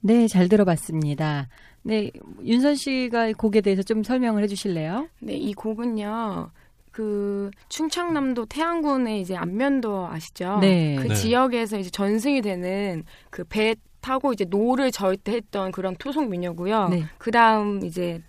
네, 0.02 0.26
잘 0.28 0.48
들어봤습니다. 0.48 1.48
네, 1.82 2.10
윤선 2.44 2.74
씨가 2.76 3.32
곡에 3.32 3.60
대해서 3.60 3.82
좀 3.82 4.02
설명을 4.02 4.42
해주실래요? 4.44 5.08
네, 5.20 5.34
이 5.34 5.52
곡은요. 5.54 6.50
그 6.90 7.50
충청남도 7.68 8.46
태안군의 8.46 9.20
이제 9.22 9.34
안면도 9.34 10.06
아시죠? 10.08 10.58
네. 10.60 10.96
그 10.96 11.08
네. 11.08 11.14
지역에서 11.14 11.78
이제 11.78 11.88
전승이 11.90 12.42
되는 12.42 13.04
그 13.30 13.44
배 13.44 13.74
타고 14.00 14.32
이제 14.32 14.44
노를 14.44 14.90
절 14.90 15.11
때 15.11 15.32
했던 15.32 15.70
그런 15.70 15.94
토속 15.96 16.28
민요고요. 16.28 16.88
네. 16.88 17.04
그 17.18 17.30
다음 17.30 17.84
이제 17.84 18.20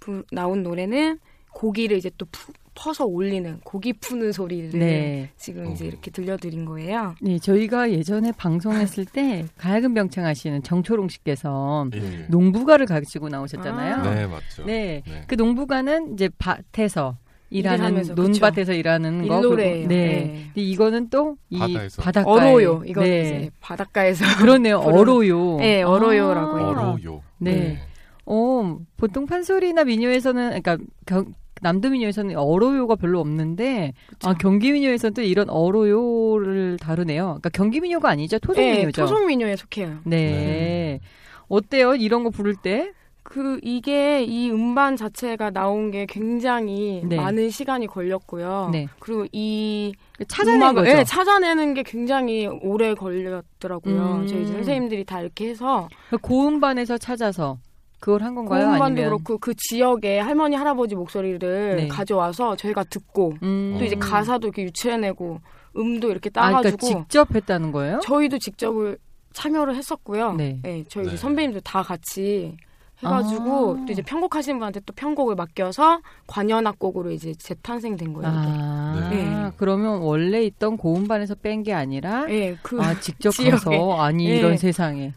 부- 0.00 0.24
나온 0.32 0.62
노래는 0.64 1.20
고기를 1.52 1.96
이제 1.96 2.10
또 2.18 2.26
푸- 2.26 2.52
퍼서 2.76 3.06
올리는 3.06 3.58
고기 3.64 3.92
푸는 3.94 4.30
소리를 4.32 4.78
네. 4.78 5.30
지금 5.36 5.72
이제 5.72 5.86
어. 5.86 5.88
이렇게 5.88 6.10
들려드린 6.10 6.64
거예요. 6.66 7.14
네, 7.20 7.38
저희가 7.38 7.90
예전에 7.90 8.32
방송했을 8.36 9.06
때 9.06 9.46
가야금 9.56 9.94
병창 9.94 10.24
하시는 10.26 10.62
정초롱 10.62 11.08
씨께서 11.08 11.88
예. 11.94 12.26
농부가를 12.28 12.86
가지고 12.86 13.28
나오셨잖아요. 13.30 13.94
아. 13.96 14.14
네, 14.14 14.26
맞죠. 14.26 14.64
네. 14.66 15.02
네. 15.06 15.22
그 15.26 15.34
농부가는 15.34 16.12
이제 16.12 16.28
밭에서 16.38 17.16
일하는 17.48 18.02
논밭에서 18.14 18.72
일하는 18.74 19.26
거. 19.26 19.40
그리고- 19.40 19.56
네. 19.56 19.86
네. 19.86 20.42
근데 20.46 20.60
이거는 20.60 21.08
또 21.10 21.36
이. 21.48 21.58
바닷가에 21.98 22.24
어로요. 22.50 22.82
이거는 22.84 23.08
네. 23.08 23.20
이제 23.20 23.50
바닷가에서 23.60 24.24
그러네요. 24.38 24.78
어로요. 24.80 25.56
네, 25.58 25.82
어로요라고 25.82 26.56
아. 26.56 26.58
해요. 26.58 26.68
어로요. 26.68 27.22
네. 27.38 27.78
어, 28.26 28.78
보통 28.96 29.24
판소리나 29.26 29.84
민요에서는 29.84 30.60
그러니까 30.60 30.78
경- 31.06 31.32
남도 31.62 31.90
민요에서는 31.90 32.36
어로요가 32.36 32.96
별로 32.96 33.20
없는데 33.20 33.94
그쵸. 34.08 34.28
아, 34.28 34.34
경기 34.34 34.72
민요에서는 34.72 35.14
또 35.14 35.22
이런 35.22 35.48
어로요를 35.48 36.78
다루네요. 36.80 37.24
그러니까 37.24 37.48
경기 37.50 37.80
민요가 37.80 38.10
아니죠. 38.10 38.38
토속 38.38 38.60
네, 38.60 38.78
민요죠. 38.78 39.02
토속 39.02 39.26
민요에 39.26 39.56
속해요. 39.56 39.98
네. 40.04 40.16
네. 40.16 41.00
어때요? 41.48 41.94
이런 41.94 42.24
거 42.24 42.30
부를 42.30 42.54
때? 42.54 42.92
그 43.22 43.58
이게 43.62 44.22
이 44.22 44.50
음반 44.50 44.94
자체가 44.96 45.50
나온 45.50 45.90
게 45.90 46.06
굉장히 46.06 47.02
네. 47.04 47.16
많은 47.16 47.50
시간이 47.50 47.88
걸렸고요. 47.88 48.68
네. 48.72 48.86
그리고 49.00 49.26
이 49.32 49.94
찾아낸 50.28 50.74
거죠. 50.74 50.92
네, 50.92 51.02
찾아내는 51.02 51.74
게 51.74 51.82
굉장히 51.82 52.46
오래 52.46 52.94
걸렸더라고요. 52.94 54.20
음. 54.22 54.26
저희 54.28 54.46
선생님들이 54.46 55.04
다 55.04 55.20
이렇게 55.20 55.48
해서 55.48 55.88
고음반에서 56.22 56.98
찾아서 56.98 57.58
그걸 58.00 58.22
한 58.22 58.34
건가요? 58.34 58.60
고음반도 58.66 58.84
아니면 58.84 59.04
그렇고 59.10 59.38
그 59.38 59.54
지역의 59.56 60.22
할머니 60.22 60.54
할아버지 60.56 60.94
목소리를 60.94 61.76
네. 61.76 61.88
가져와서 61.88 62.56
저희가 62.56 62.84
듣고 62.84 63.34
음. 63.42 63.76
또 63.78 63.84
이제 63.84 63.96
가사도 63.96 64.48
이렇게 64.48 64.62
유추해내고 64.64 65.40
음도 65.76 66.10
이렇게 66.10 66.30
아, 66.34 66.48
그러니까 66.48 66.62
따가지고 66.70 66.86
직접 66.86 67.34
했다는 67.34 67.72
거예요? 67.72 68.00
저희도 68.02 68.38
직접을 68.38 68.98
참여를 69.32 69.74
했었고요. 69.76 70.34
네. 70.34 70.58
네. 70.62 70.84
저희 70.88 71.06
네. 71.06 71.16
선배님들 71.16 71.60
다 71.62 71.82
같이 71.82 72.56
해가지고 73.02 73.76
아. 73.82 73.84
또 73.86 73.92
이제 73.92 74.00
편곡하시는 74.00 74.58
분한테 74.58 74.80
또 74.86 74.92
편곡을 74.94 75.34
맡겨서 75.34 76.00
관현악곡으로 76.26 77.10
이제 77.10 77.34
재탄생된 77.34 78.14
거예요. 78.14 78.28
이게. 78.30 78.38
아, 78.40 79.08
네. 79.10 79.52
그러면 79.58 80.00
원래 80.00 80.42
있던 80.44 80.76
고음반에서 80.78 81.34
뺀 81.36 81.62
게 81.62 81.74
아니라 81.74 82.24
네, 82.26 82.56
그 82.62 82.80
아, 82.80 82.98
직접. 83.00 83.30
가서 83.50 83.96
아니 84.00 84.28
네. 84.28 84.36
이런 84.38 84.56
세상에. 84.56 85.12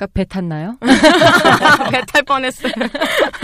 그러니까 0.00 0.06
배 0.14 0.24
탔나요? 0.24 0.76
배 1.92 2.00
탈 2.06 2.22
뻔했어요. 2.22 2.72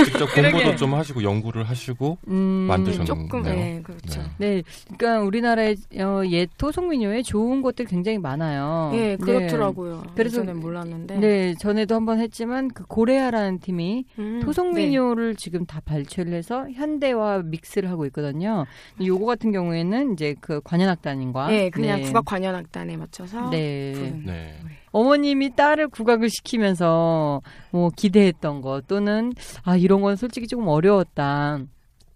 직접 0.04 0.26
그러게. 0.32 0.50
공부도 0.52 0.76
좀 0.76 0.94
하시고 0.94 1.22
연구를 1.22 1.64
하시고 1.64 2.16
음, 2.28 2.66
만드셨- 2.70 3.04
조금 3.04 3.42
네. 3.42 3.54
네, 3.54 3.82
그렇죠. 3.82 4.22
네. 4.38 4.56
네, 4.56 4.62
그러니까 4.96 5.22
우리나라의 5.24 5.76
어, 6.00 6.22
옛 6.30 6.48
토속 6.56 6.88
민요에 6.88 7.22
좋은 7.22 7.60
것들 7.60 7.84
굉장히 7.84 8.18
많아요. 8.18 8.90
네, 8.92 9.16
그렇더라고요. 9.16 10.00
그래서- 10.14 10.14
그래서 10.14 10.42
는 10.44 10.60
몰랐는데. 10.60 11.18
네, 11.18 11.54
전에도 11.60 11.94
한번 11.94 12.20
했지만 12.20 12.68
그 12.68 12.84
고레아라는 12.86 13.60
팀이 13.60 14.04
음, 14.18 14.40
토속 14.42 14.72
네. 14.72 14.86
민요를 14.86 15.36
지금 15.36 15.66
다 15.66 15.80
발췌를 15.84 16.32
해서 16.32 16.66
현대와 16.72 17.42
믹스를 17.44 17.90
하고 17.90 18.06
있거든요. 18.06 18.64
요거 19.04 19.26
같은 19.26 19.52
경우에는 19.52 20.14
이제 20.14 20.34
그 20.40 20.60
관현악단인과 20.64 21.48
네, 21.48 21.68
그냥 21.70 22.00
국악 22.02 22.24
관현악단에 22.24 22.96
맞춰서 22.96 23.50
네. 23.50 23.92
부른. 23.94 24.22
네. 24.24 24.54
어머님이 24.96 25.54
딸을 25.56 25.88
국악을 25.88 26.30
시키면서 26.30 27.42
뭐 27.70 27.90
기대했던 27.94 28.60
거 28.62 28.80
또는 28.88 29.32
아 29.62 29.76
이런 29.76 30.00
건 30.00 30.16
솔직히 30.16 30.46
조금 30.46 30.68
어려웠다. 30.68 31.60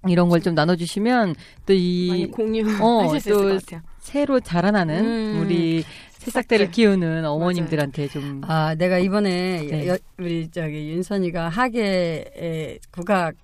이런 0.09 0.29
걸 0.31 0.41
좀 0.41 0.55
나눠주시면 0.55 1.35
또 1.67 1.75
이 1.75 2.27
공유하실 2.33 2.83
어, 2.83 3.09
수 3.11 3.17
있을 3.17 3.33
또것 3.33 3.65
같아요. 3.67 3.81
새로 3.99 4.41
자라나는 4.41 5.05
음, 5.05 5.41
우리 5.43 5.85
새싹들을 6.13 6.67
새싹들. 6.67 6.71
키우는 6.71 7.25
어머님들한테 7.27 8.09
좀 8.09 8.41
아, 8.47 8.75
내가 8.75 8.99
이번에 8.99 9.67
네. 9.71 9.89
여- 9.89 9.99
우리 10.19 10.49
저기 10.51 10.89
윤선이가 10.91 11.49
하계에 11.51 12.79
국악 12.91 13.35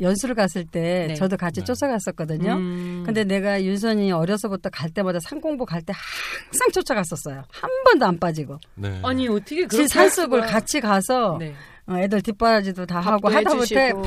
연수를 0.00 0.34
갔을 0.34 0.64
때 0.64 1.06
네. 1.08 1.14
저도 1.14 1.36
같이 1.36 1.60
네. 1.60 1.64
쫓아갔었거든요. 1.64 2.52
음, 2.54 3.02
근데 3.06 3.24
내가 3.24 3.62
윤선이 3.62 4.10
어려서부터 4.12 4.70
갈 4.70 4.90
때마다 4.90 5.18
산공부 5.20 5.64
갈 5.66 5.82
때 5.82 5.92
항상 5.92 6.70
쫓아갔었어요. 6.72 7.44
한 7.50 7.70
번도 7.84 8.06
안 8.06 8.18
빠지고. 8.18 8.58
네. 8.74 9.00
아니 9.04 9.28
어떻게 9.28 9.66
질 9.68 9.88
산속을 9.88 10.40
같이 10.42 10.80
가서 10.80 11.36
네. 11.38 11.54
어, 11.86 11.96
애들 11.96 12.20
뒷바라지도 12.20 12.84
다 12.84 13.00
하고 13.00 13.30
하다 13.30 13.54
못해 13.54 13.80
해주시고. 13.86 14.02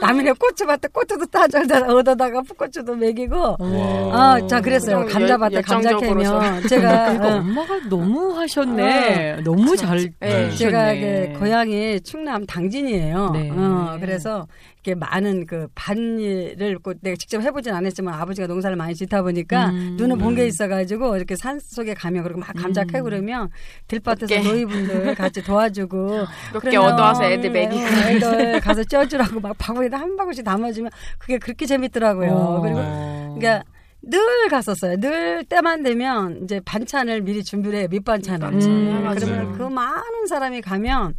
남이네 0.00 0.32
고추밭에 0.32 0.88
고추도 0.92 1.26
따져다 1.26 1.92
얻어다가 1.92 2.40
풋고추도 2.42 2.94
먹이고 2.96 3.36
와. 3.58 4.36
아, 4.36 4.46
자 4.46 4.60
그랬어요. 4.62 5.04
그 5.04 5.12
감자밭에 5.12 5.56
열- 5.56 5.62
감자. 5.62 5.96
캐면 5.98 6.62
제가 6.68 7.12
그러니까 7.18 7.34
어, 7.34 7.38
엄마가 7.40 7.80
너무 7.90 8.32
하셨네. 8.38 9.42
너무 9.42 9.76
잘 9.76 10.08
네. 10.20 10.50
제가 10.54 10.94
그 10.94 11.38
고향이 11.38 12.00
충남 12.00 12.46
당진이에요. 12.46 13.30
네. 13.32 13.50
어, 13.50 13.98
그래서 14.00 14.46
이렇게 14.88 14.94
많은 14.94 15.46
그 15.46 15.68
반일을 15.74 16.78
꼭 16.78 16.94
내가 17.02 17.14
직접 17.16 17.42
해보진 17.42 17.74
않았지만 17.74 18.14
아버지가 18.14 18.46
농사를 18.46 18.74
많이 18.76 18.94
짓다 18.94 19.20
보니까 19.22 19.68
음. 19.68 19.96
눈은 19.98 20.18
본게 20.18 20.46
있어가지고 20.46 21.16
이렇게 21.16 21.36
산 21.36 21.60
속에 21.60 21.92
가면 21.92 22.22
그리고 22.22 22.40
막 22.40 22.54
감자 22.54 22.82
음. 22.82 22.86
캐고 22.86 23.04
그러면 23.04 23.50
들밭에서 23.86 24.34
몇 24.34 24.42
개. 24.42 24.48
노이분들 24.48 25.14
같이 25.14 25.42
도와주고 25.44 26.06
몇개 26.54 26.70
그러면, 26.70 26.92
얻어와서 26.92 27.24
애들 27.24 27.50
먹이고. 27.50 27.84
어, 27.84 28.08
애들 28.08 28.60
가서 28.60 28.82
쪄주라고 28.84 29.40
막 29.40 29.56
바구니에다 29.58 29.98
한 29.98 30.16
바구씩 30.16 30.44
담아주면 30.44 30.90
그게 31.18 31.38
그렇게 31.38 31.66
재밌더라고요. 31.66 32.30
어. 32.30 32.60
그리고 32.62 32.80
네. 32.80 33.34
그러니까 33.38 33.64
늘 34.00 34.48
갔었어요. 34.48 34.96
늘 34.96 35.44
때만 35.44 35.82
되면 35.82 36.44
이제 36.44 36.60
반찬을 36.64 37.20
미리 37.22 37.44
준비를 37.44 37.80
해요. 37.80 37.88
밑반찬을. 37.90 38.50
밑반찬 38.52 38.70
음. 38.70 39.14
그러면 39.18 39.58
그 39.58 39.62
많은 39.64 40.26
사람이 40.26 40.62
가면 40.62 41.14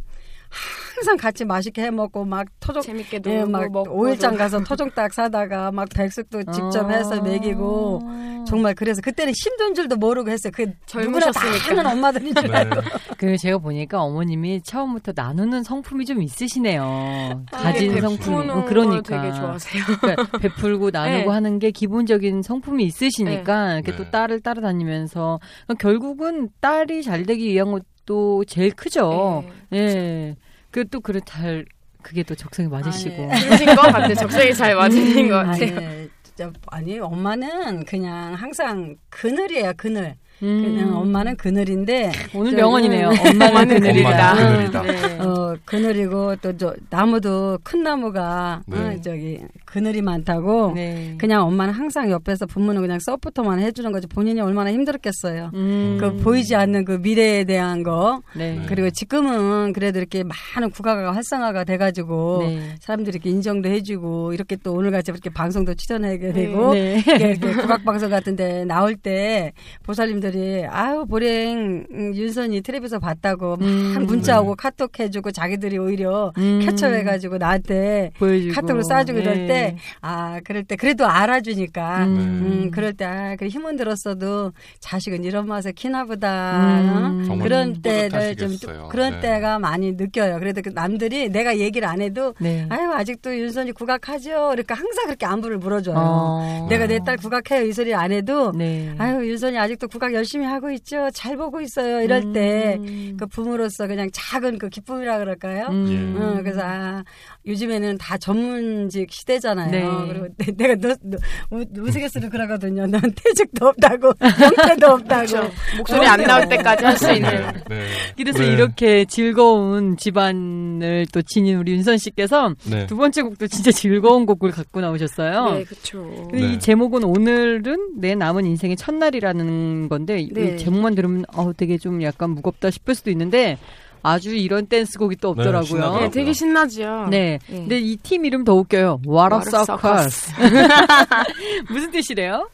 항상 0.96 1.16
같이 1.16 1.44
맛있게 1.44 1.82
해 1.82 1.90
먹고 1.90 2.24
막 2.24 2.46
토종 2.60 2.82
재밌게 2.82 3.20
예, 3.26 3.36
놀고 3.38 3.50
막 3.50 3.72
먹고 3.72 3.92
오일장 3.92 4.36
가서 4.36 4.60
토종닭 4.64 5.14
사다가 5.14 5.70
막 5.70 5.88
백숙도 5.94 6.44
직접 6.52 6.86
아. 6.86 6.88
해서 6.90 7.20
먹이고 7.22 8.00
정말 8.46 8.74
그래서 8.74 9.00
그때는 9.00 9.32
힘든 9.36 9.74
줄도 9.74 9.96
모르고 9.96 10.30
했어요. 10.30 10.50
그 10.54 10.62
누구나 10.98 11.26
다 11.26 11.32
젊으셨으니까. 11.40 11.68
하는 11.78 11.86
엄마들인 11.86 12.34
줄 12.34 12.54
알고. 12.54 12.80
네. 12.80 12.88
그 13.16 13.36
제가 13.36 13.58
보니까 13.58 14.02
어머님이 14.02 14.62
처음부터 14.62 15.12
나누는 15.14 15.62
성품이 15.62 16.04
좀 16.04 16.22
있으시네요. 16.22 17.44
가진 17.52 17.88
되게 17.88 18.00
성품이. 18.00 18.18
베푸는 18.18 18.50
어, 18.50 18.54
걸 18.54 18.64
그러니까. 18.64 19.22
되게 19.22 19.34
좋아하세요. 19.34 19.82
그러니까 20.00 20.38
베풀고 20.38 20.90
나누고 20.92 21.28
네. 21.30 21.34
하는 21.34 21.58
게 21.58 21.70
기본적인 21.70 22.42
성품이 22.42 22.84
있으시니까 22.84 23.74
이렇게 23.74 23.92
네. 23.92 23.96
또 23.96 24.10
딸을 24.10 24.40
따라다니면서 24.40 25.38
결국은 25.78 26.48
딸이 26.60 27.02
잘 27.02 27.24
되기 27.24 27.48
위한 27.52 27.70
것 27.70 27.82
도 28.10 28.44
제일 28.44 28.72
크죠. 28.72 29.44
예. 29.72 30.34
그 30.72 30.84
또 30.90 31.00
그래 31.00 31.20
잘 31.24 31.64
그게 32.02 32.22
또 32.24 32.34
적성에 32.34 32.66
맞으시고. 32.68 33.30
아니, 33.30 33.44
그러신 33.44 33.66
것 33.66 33.76
같아요. 33.82 34.14
적성이 34.14 34.52
잘 34.54 34.74
맞으신 34.74 35.28
것 35.28 35.34
같아요. 35.36 35.76
아니, 35.78 36.08
진짜 36.24 36.50
아니 36.68 36.98
엄마는 36.98 37.84
그냥 37.84 38.34
항상 38.34 38.96
그늘이에요. 39.10 39.74
그늘. 39.76 40.16
음. 40.42 40.62
그냥 40.64 40.96
엄마는 40.96 41.36
그늘인데 41.36 42.10
오늘 42.34 42.50
저- 42.52 42.56
명언이네요. 42.56 43.08
음. 43.10 43.16
엄마는 43.18 43.46
엄마는 43.48 43.80
그늘이다. 43.80 44.32
엄마는 44.32 44.70
그늘이다. 44.72 44.82
네. 44.82 45.18
어 45.20 45.39
그늘이고 45.64 46.36
또 46.36 46.60
저 46.60 46.74
나무도 46.90 47.58
큰 47.62 47.82
나무가 47.82 48.60
네. 48.66 48.76
어, 48.78 49.00
저기 49.00 49.40
그늘이 49.64 50.02
많다고 50.02 50.72
네. 50.74 51.14
그냥 51.16 51.46
엄마는 51.46 51.72
항상 51.72 52.10
옆에서 52.10 52.44
부모는 52.44 52.82
그냥 52.82 52.98
서포터만 52.98 53.60
해주는 53.60 53.90
거지 53.92 54.06
본인이 54.06 54.42
얼마나 54.42 54.70
힘들었겠어요. 54.70 55.52
음. 55.54 55.96
그 55.98 56.16
보이지 56.16 56.54
않는 56.54 56.84
그 56.84 56.98
미래에 57.00 57.44
대한 57.44 57.82
거 57.82 58.20
네. 58.36 58.56
네. 58.56 58.66
그리고 58.68 58.90
지금은 58.90 59.72
그래도 59.72 59.98
이렇게 59.98 60.22
많은 60.22 60.70
국가가 60.70 61.14
활성화가 61.14 61.64
돼가지고 61.64 62.42
네. 62.42 62.74
사람들이 62.80 63.14
이렇게 63.14 63.30
인정도 63.30 63.70
해주고 63.70 64.34
이렇게 64.34 64.56
또 64.56 64.74
오늘같이 64.74 65.10
이렇게 65.10 65.30
방송도 65.30 65.74
출연하게 65.76 66.32
되고 66.32 66.74
네. 66.74 67.02
이렇게, 67.06 67.28
이렇게 67.28 67.52
국악 67.54 67.84
방송 67.86 68.10
같은데 68.10 68.66
나올 68.66 68.96
때 68.96 69.54
보살님들이 69.84 70.66
아유 70.66 71.06
보랭 71.08 71.86
음, 71.90 72.14
윤선이 72.14 72.60
텔레비에서 72.60 72.98
봤다고 72.98 73.56
막 73.56 73.62
음. 73.62 74.04
문자 74.06 74.42
오고 74.42 74.56
카톡 74.56 75.00
해주고 75.00 75.30
자기들이 75.40 75.78
오히려 75.78 76.32
음. 76.36 76.60
캐쳐해가지고 76.62 77.38
나한테 77.38 78.10
보여주고 78.18 78.52
카톡으로 78.54 78.82
쏴주고 78.82 79.20
이럴 79.20 79.34
네. 79.36 79.46
때, 79.46 79.76
아, 80.02 80.38
그럴 80.44 80.64
때, 80.64 80.76
그래도 80.76 81.06
알아주니까, 81.06 82.04
음. 82.04 82.16
음, 82.16 82.70
그럴 82.70 82.92
때, 82.92 83.06
아, 83.06 83.36
그래, 83.36 83.48
힘은 83.48 83.76
들었어도 83.76 84.52
자식은 84.80 85.24
이런 85.24 85.46
맛에 85.46 85.72
키나보다. 85.72 86.80
음. 86.80 87.28
어? 87.30 87.38
그런 87.42 87.80
때를 87.80 88.36
좀. 88.36 88.50
그런 88.90 89.14
네. 89.14 89.20
때가 89.20 89.58
많이 89.58 89.92
느껴요. 89.92 90.38
그래도 90.38 90.60
그 90.62 90.70
남들이 90.74 91.30
내가 91.30 91.56
얘기를 91.58 91.88
안 91.88 92.02
해도, 92.02 92.34
네. 92.38 92.66
아유, 92.68 92.90
아직도 92.92 93.34
윤선이 93.38 93.72
국악하죠? 93.72 94.30
그러니까 94.50 94.74
항상 94.74 95.06
그렇게 95.06 95.24
안부를 95.26 95.56
물어줘요. 95.58 95.94
어. 95.96 96.66
내가 96.68 96.86
내 96.86 97.00
딸 97.00 97.16
국악해요. 97.16 97.64
이 97.66 97.72
소리 97.72 97.94
안 97.94 98.12
해도, 98.12 98.52
네. 98.52 98.94
아유, 98.98 99.26
윤선이 99.26 99.56
아직도 99.58 99.88
국악 99.88 100.12
열심히 100.12 100.44
하고 100.44 100.70
있죠? 100.72 101.08
잘 101.14 101.36
보고 101.38 101.62
있어요. 101.62 102.02
이럴 102.02 102.32
때, 102.34 102.76
음. 102.78 103.16
그 103.18 103.26
부모로서 103.26 103.86
그냥 103.86 104.10
작은 104.12 104.58
그 104.58 104.68
기쁨이라 104.68 105.16
그 105.16 105.29
럴까요? 105.30 105.66
음. 105.70 106.16
어, 106.20 106.42
그래서 106.42 106.60
아, 106.62 107.04
요즘에는 107.46 107.98
다 107.98 108.18
전문직 108.18 109.10
시대잖아요. 109.12 109.70
네. 109.70 110.08
그리고 110.08 110.28
내- 110.36 110.52
내가 110.56 110.74
너, 110.88 110.94
너 111.02 111.18
우- 111.50 111.86
우스갯소리 111.86 112.28
그러거든요. 112.28 112.86
넌 112.86 113.00
퇴직도 113.14 113.68
없다고, 113.68 114.12
형태도 114.20 114.86
없다고. 114.88 115.26
그렇죠. 115.26 115.50
목소리 115.78 116.06
안 116.06 116.22
나올 116.24 116.48
때까지 116.48 116.84
할 116.84 116.96
수 116.98 117.12
있는. 117.12 117.30
네, 117.30 117.52
네. 117.68 117.86
그래서 118.16 118.40
네. 118.40 118.48
이렇게 118.52 119.04
즐거운 119.06 119.96
집안을 119.96 121.06
또 121.12 121.22
지닌 121.22 121.56
우리 121.58 121.72
윤선 121.72 121.98
씨께서 121.98 122.54
네. 122.68 122.86
두 122.86 122.96
번째 122.96 123.22
곡도 123.22 123.46
진짜 123.46 123.70
즐거운 123.70 124.26
곡을 124.26 124.50
갖고 124.50 124.80
나오셨어요. 124.80 125.52
네, 125.54 125.64
그렇죠. 125.64 126.02
근데 126.30 126.40
네. 126.46 126.52
이 126.54 126.58
제목은 126.58 127.04
오늘은 127.04 127.92
내 127.98 128.14
남은 128.14 128.44
인생의 128.46 128.76
첫날이라는 128.76 129.88
건데 129.88 130.18
이 130.20 130.32
네. 130.32 130.56
제목만 130.56 130.94
들으면 130.94 131.24
어 131.34 131.52
되게 131.56 131.78
좀 131.78 132.02
약간 132.02 132.30
무겁다 132.30 132.70
싶을 132.70 132.94
수도 132.94 133.10
있는데 133.10 133.58
아주 134.02 134.34
이런 134.34 134.66
댄스곡이 134.66 135.16
또 135.16 135.34
네, 135.34 135.42
없더라고요. 135.42 136.00
네, 136.00 136.10
되게 136.10 136.32
신나죠. 136.32 137.06
네. 137.10 137.38
네. 137.48 137.56
근데 137.56 137.78
이 137.78 137.96
팀 137.96 138.24
이름 138.24 138.44
더 138.44 138.54
웃겨요. 138.54 139.00
What 139.06 139.34
a 139.34 139.40
Circus. 139.42 140.32
무슨 141.70 141.90
뜻이래요? 141.90 142.48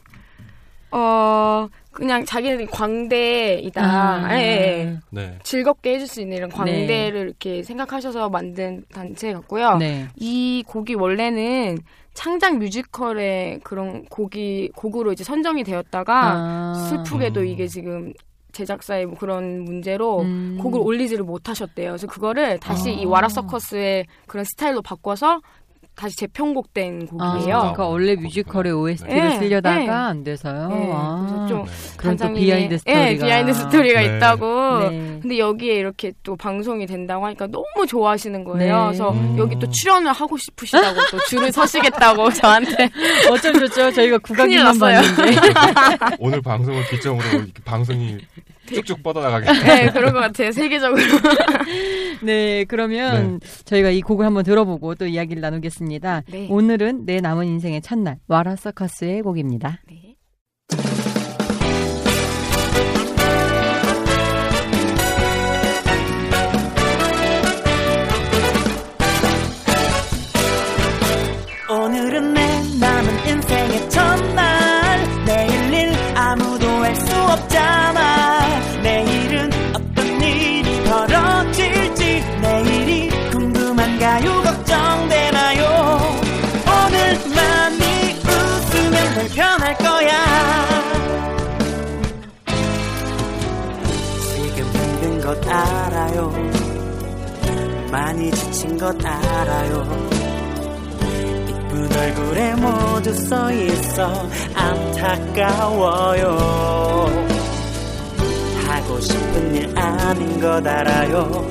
어, 0.91 1.67
그냥 1.91 2.23
자기네들이 2.25 2.67
광대이다. 2.67 3.81
아. 3.83 4.37
예, 4.37 4.41
예. 4.41 4.99
네. 5.09 5.37
즐겁게 5.43 5.95
해줄 5.95 6.07
수 6.07 6.21
있는 6.21 6.37
이런 6.37 6.49
광대를 6.49 7.21
이렇게 7.21 7.61
생각하셔서 7.63 8.29
만든 8.29 8.83
단체 8.93 9.33
같고요. 9.33 9.77
네. 9.77 10.07
이 10.15 10.63
곡이 10.65 10.93
원래는 10.95 11.79
창작 12.13 12.57
뮤지컬의 12.57 13.59
그런 13.63 14.05
곡이 14.05 14.71
곡으로 14.75 15.11
이제 15.11 15.23
선정이 15.23 15.63
되었다가 15.63 16.31
아. 16.35 16.87
슬프게도 16.89 17.41
음. 17.41 17.45
이게 17.47 17.67
지금 17.67 18.13
제작사의 18.51 19.05
뭐 19.05 19.17
그런 19.17 19.63
문제로 19.63 20.21
음. 20.21 20.57
곡을 20.61 20.79
올리지를 20.79 21.23
못하셨대요. 21.23 21.91
그래서 21.91 22.07
그거를 22.07 22.59
다시 22.59 22.89
아. 22.89 22.93
이 22.93 23.05
와라 23.05 23.29
서커스의 23.29 24.07
그런 24.27 24.45
스타일로 24.45 24.81
바꿔서 24.81 25.41
다시 25.97 26.15
재편곡된 26.15 27.09
아, 27.19 27.33
곡이에요. 27.33 27.57
그러니까 27.57 27.87
원래 27.87 28.15
뮤지컬의 28.15 28.71
OST를 28.71 29.29
네. 29.29 29.39
쓰려다가 29.39 29.77
네. 29.79 29.89
안 29.89 30.23
돼서요. 30.23 30.69
네, 30.69 30.91
아. 30.93 31.25
그래서 31.27 31.47
좀 31.47 31.65
네. 31.65 31.71
그런 31.97 32.17
또 32.17 32.33
behind 32.33 32.77
story가. 32.77 33.03
네, 33.03 33.17
behind 33.17 33.53
story가 33.55 34.01
네. 34.01 34.17
있다고. 34.17 34.79
네. 34.79 35.19
근데 35.19 35.39
여기에 35.39 35.73
이렇게 35.73 36.13
또 36.21 36.35
방송이 36.35 36.85
된다고 36.85 37.25
하니까 37.25 37.47
너무 37.47 37.87
좋아하시는 37.87 38.43
거예요. 38.43 38.77
네. 38.77 38.85
그래서 38.85 39.11
음. 39.11 39.35
여기 39.39 39.57
또 39.57 39.67
출연을 39.67 40.11
하고 40.11 40.37
싶으시다고 40.37 40.99
또 41.09 41.17
줄을 41.27 41.51
서시겠다고 41.51 42.29
저한테. 42.37 42.89
어쩜 43.31 43.53
좋죠. 43.57 43.91
저희가 43.91 44.19
났어요. 44.63 45.01
봤는데. 45.01 46.15
오늘 46.19 46.41
방송을 46.43 46.87
기점으로 46.89 47.27
이렇게 47.29 47.53
방송이 47.65 48.19
쭉쭉 48.75 49.03
뻗어나가게. 49.03 49.51
네, 49.51 49.89
그런 49.91 50.13
것 50.13 50.19
같아요. 50.19 50.51
세계적으로. 50.51 51.01
네, 52.23 52.65
그러면 52.65 53.39
저희가 53.65 53.89
이 53.91 54.01
곡을 54.01 54.25
한번 54.25 54.43
들어보고 54.43 54.95
또 54.95 55.05
이야기를 55.07 55.41
나누겠습니다. 55.41 56.23
네. 56.29 56.47
오늘은 56.49 57.05
내 57.05 57.19
남은 57.21 57.47
인생의 57.47 57.81
첫날 57.81 58.19
와라 58.27 58.55
서커스의 58.55 59.21
곡입니다. 59.21 59.81
네. 59.87 60.15
많이 98.17 98.31
지친 98.31 98.75
것 98.79 98.95
알아요. 99.05 99.83
이쁜 101.47 101.97
얼굴에 101.97 102.55
모두 102.55 103.13
써 103.13 103.51
있어 103.51 104.27
안타까워요. 104.55 106.25
하고 108.67 108.99
싶은 108.99 109.55
일 109.55 109.77
아닌 109.77 110.41
것 110.41 110.65
알아요. 110.65 111.47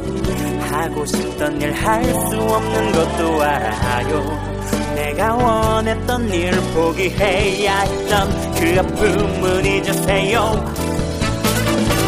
하고 0.69 1.07
싶던 1.07 1.63
일 1.63 1.73
할 1.73 2.05
수 2.05 2.37
없는 2.37 2.93
것도 2.93 3.43
알아요. 3.43 4.57
내가 4.97 5.35
원했던 5.35 6.29
일 6.31 6.51
포기해야 6.75 7.81
했던 7.83 8.29
그 8.55 8.81
아픔은 8.81 9.65
잊으세요. 9.65 10.41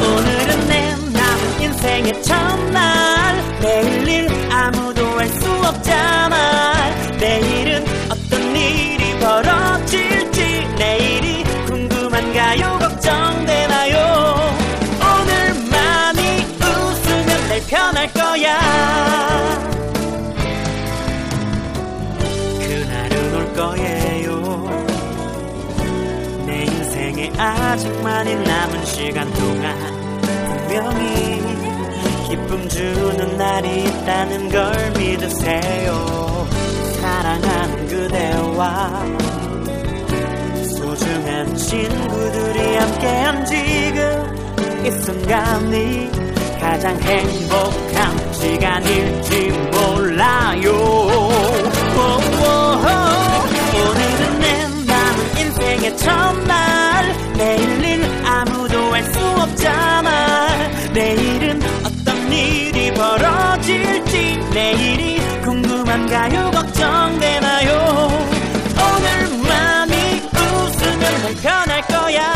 오늘은 0.00 0.68
내 0.68 0.90
남은 1.12 1.62
인생의 1.62 2.22
첫날 2.24 3.17
내일 3.60 4.08
일 4.08 4.28
아무도 4.52 5.18
알 5.18 5.28
수 5.28 5.50
없잖아 5.50 6.74
내일은 7.18 7.84
어떤 8.10 8.56
일이 8.56 9.18
벌어질지 9.18 10.66
내일이 10.78 11.44
궁금한가요? 11.66 12.78
걱정되나요? 12.80 14.56
오늘만이 15.00 16.20
웃으면 16.60 17.48
늘 17.48 17.60
편할 17.66 18.12
거야. 18.12 18.58
그날은 22.60 23.34
올 23.34 23.52
거예요. 23.54 24.86
내 26.46 26.62
인생에 26.62 27.32
아직 27.36 27.90
많이 28.02 28.34
남은 28.34 28.84
시간 28.86 29.30
동안 29.34 29.97
날이 33.58 33.82
있다는 33.86 34.48
걸 34.50 34.92
믿으세요. 34.96 36.46
사랑하는 37.00 37.88
그대와 37.88 39.04
소중한 40.76 41.56
친구들이 41.56 42.76
함께한 42.76 43.44
지금 43.46 44.86
이 44.86 44.90
순간이 45.02 46.08
가장 46.60 46.96
행복한 47.00 48.32
시간일지 48.32 49.50
몰라요. 49.72 50.70
오늘은 53.74 54.38
내 54.38 54.68
남은 54.86 55.36
인생의 55.36 55.96
첫날. 55.96 57.12
내일 57.36 57.84
일 57.84 58.04
아무도 58.24 58.94
알 58.94 59.02
수 59.02 59.18
없잖아. 59.18 60.38
내일은 60.92 61.47
내일이 64.52 65.18
궁금한가요? 65.42 66.50
걱정되나요? 66.50 68.08
오늘만이 68.76 69.94
웃으면 70.34 71.22
늘 71.22 71.34
편할 71.42 71.82
거야. 71.82 72.32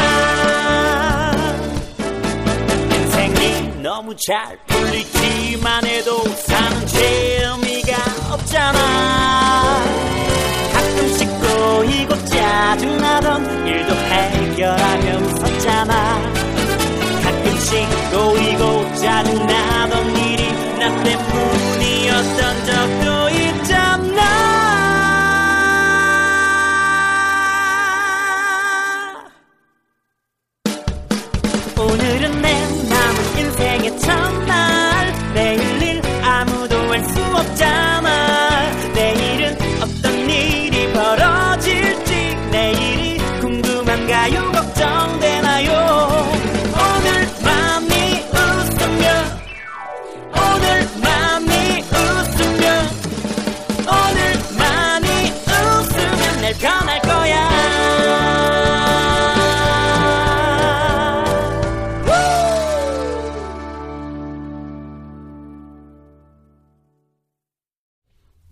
인생이 2.90 3.83
너무 3.83 4.14
잘 4.27 4.59
풀리기만 4.66 5.85
해도 5.87 6.22
사는 6.37 6.87
재미가 6.87 7.96
없잖아. 8.33 9.83
가끔씩 10.72 11.29
꼬이고 11.40 12.25
짜증나던 12.27 13.66
일도 13.66 13.94
해결하며 13.94 15.18
웃었잖아. 15.18 16.22
가끔씩 17.22 17.88
꼬이고 18.11 18.94
짜증나던 18.96 20.16
일이 20.16 20.51
나 20.82 20.88
때문이었던 21.04 22.64
적도 22.66 23.28
있잖아. 23.30 24.18
오늘은 31.78 32.42
내 32.42 32.62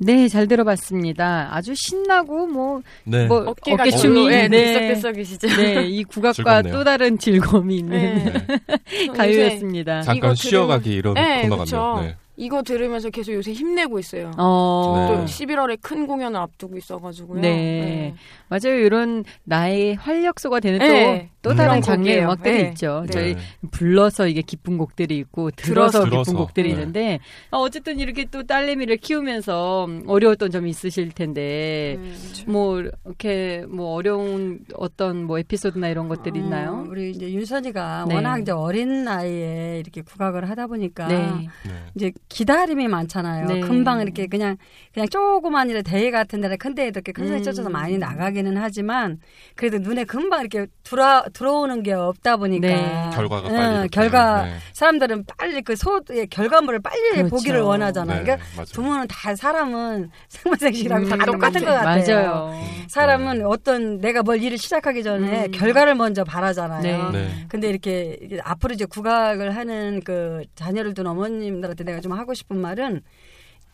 네, 0.02 0.28
잘 0.28 0.48
들어봤습니다. 0.48 1.48
아주 1.52 1.74
신나고 1.76 2.46
뭐, 2.46 2.80
네. 3.04 3.26
뭐 3.26 3.44
어깨가 3.48 3.82
어깨춤이 3.82 4.28
네, 4.28 4.48
네. 4.48 4.72
들썩들썩이시죠. 4.72 5.48
네, 5.56 5.86
이 5.88 6.04
국악과 6.04 6.32
즐겁네요. 6.32 6.72
또 6.72 6.84
다른 6.84 7.18
즐거움이 7.18 7.76
있는 7.76 8.24
네. 8.24 8.32
가요였습니다. 9.14 10.00
잠깐 10.00 10.30
이거 10.30 10.34
쉬어가기 10.34 10.90
이런 10.90 11.14
네, 11.14 11.42
코너가 11.42 11.64
그쵸. 11.64 11.76
네요. 11.76 12.00
네. 12.00 12.16
이거 12.38 12.62
들으면서 12.62 13.10
계속 13.10 13.34
요새 13.34 13.52
힘내고 13.52 13.98
있어요. 13.98 14.30
어, 14.38 15.06
또 15.10 15.18
네. 15.18 15.24
11월에 15.26 15.76
큰 15.82 16.06
공연을 16.06 16.40
앞두고 16.40 16.78
있어가지고요. 16.78 17.42
네. 17.42 18.14
맞아요. 18.50 18.74
이런 18.78 19.24
나의 19.44 19.94
활력소가 19.94 20.58
되는 20.58 20.80
네. 20.80 21.30
또, 21.40 21.50
또 21.50 21.56
다른 21.56 21.80
장르의 21.80 22.16
곡이에요. 22.16 22.24
음악들이 22.24 22.62
네. 22.62 22.68
있죠. 22.70 23.04
네. 23.06 23.12
저희 23.12 23.34
네. 23.34 23.40
불러서 23.70 24.26
이게 24.26 24.42
기쁜 24.42 24.76
곡들이 24.76 25.16
있고 25.18 25.52
들어서, 25.52 26.04
들어서. 26.04 26.32
기쁜 26.32 26.38
곡들이 26.38 26.68
네. 26.68 26.74
있는데 26.74 27.20
어, 27.50 27.58
어쨌든 27.58 28.00
이렇게 28.00 28.26
또 28.30 28.42
딸내미를 28.42 28.96
키우면서 28.98 29.88
어려웠던 30.06 30.50
점이 30.50 30.68
있으실 30.68 31.12
텐데 31.12 31.94
음. 31.98 32.14
뭐 32.46 32.80
이렇게 32.80 33.64
뭐 33.68 33.94
어려운 33.94 34.60
어떤 34.74 35.24
뭐 35.24 35.38
에피소드나 35.38 35.88
이런 35.88 36.08
것들이 36.08 36.40
어, 36.40 36.42
있나요? 36.42 36.86
우리 36.88 37.12
이제 37.12 37.32
윤선이가 37.32 38.06
네. 38.08 38.14
워낙 38.16 38.40
이제 38.40 38.50
어린 38.50 39.04
나이에 39.04 39.78
이렇게 39.78 40.02
국악을 40.02 40.50
하다 40.50 40.66
보니까 40.66 41.06
네. 41.06 41.16
네. 41.64 41.72
이제 41.94 42.12
기다림이 42.28 42.88
많잖아요. 42.88 43.46
네. 43.46 43.60
금방 43.60 44.00
이렇게 44.00 44.26
그냥 44.26 44.56
그냥 44.92 45.08
조그만 45.08 45.70
일에 45.70 45.82
대회 45.82 46.10
같은 46.10 46.40
데나 46.40 46.56
큰 46.56 46.74
데에도 46.74 46.98
이렇게 46.98 47.12
큰 47.12 47.28
소리 47.28 47.38
음. 47.38 47.42
쳐서 47.42 47.70
많이 47.70 47.96
나가 47.96 48.30
기는 48.40 48.56
하지만 48.56 49.18
그래도 49.54 49.78
눈에 49.78 50.04
금방 50.04 50.40
이렇게 50.40 50.66
들어 50.82 51.22
들어오는 51.32 51.82
게 51.82 51.92
없다 51.92 52.38
보니까 52.38 52.66
네. 52.68 53.10
결과가 53.14 53.48
응, 53.48 53.54
빨리 53.54 53.72
이렇게. 53.72 53.88
결과 53.88 54.44
네. 54.44 54.54
사람들은 54.72 55.24
빨리 55.36 55.60
그 55.62 55.76
소의 55.76 56.26
결과물을 56.30 56.80
빨리 56.80 57.10
그렇죠. 57.16 57.28
보기를 57.28 57.60
원하잖아요. 57.60 58.18
네, 58.18 58.24
그러니까 58.24 58.46
맞아요. 58.56 58.66
부모는 58.72 59.08
다 59.08 59.36
사람은 59.36 60.10
생물생식이랑 60.28 61.02
음, 61.04 61.08
다 61.08 61.24
똑같은 61.26 61.60
것 61.64 61.70
같아요. 61.70 62.22
맞아요. 62.22 62.62
사람은 62.88 63.38
네. 63.38 63.44
어떤 63.44 63.98
내가 63.98 64.22
뭘 64.22 64.42
일을 64.42 64.56
시작하기 64.58 65.02
전에 65.02 65.46
음. 65.46 65.50
결과를 65.52 65.94
먼저 65.94 66.24
바라잖아요. 66.24 67.10
네. 67.10 67.18
네. 67.18 67.46
근데 67.48 67.68
이렇게 67.68 68.18
앞으로 68.42 68.72
이제 68.74 68.86
국악을 68.86 69.54
하는 69.54 70.00
그 70.02 70.42
자녀를 70.54 70.94
둔 70.94 71.06
어머님들한테 71.06 71.84
내가 71.84 72.00
좀 72.00 72.12
하고 72.12 72.32
싶은 72.32 72.56
말은 72.58 73.02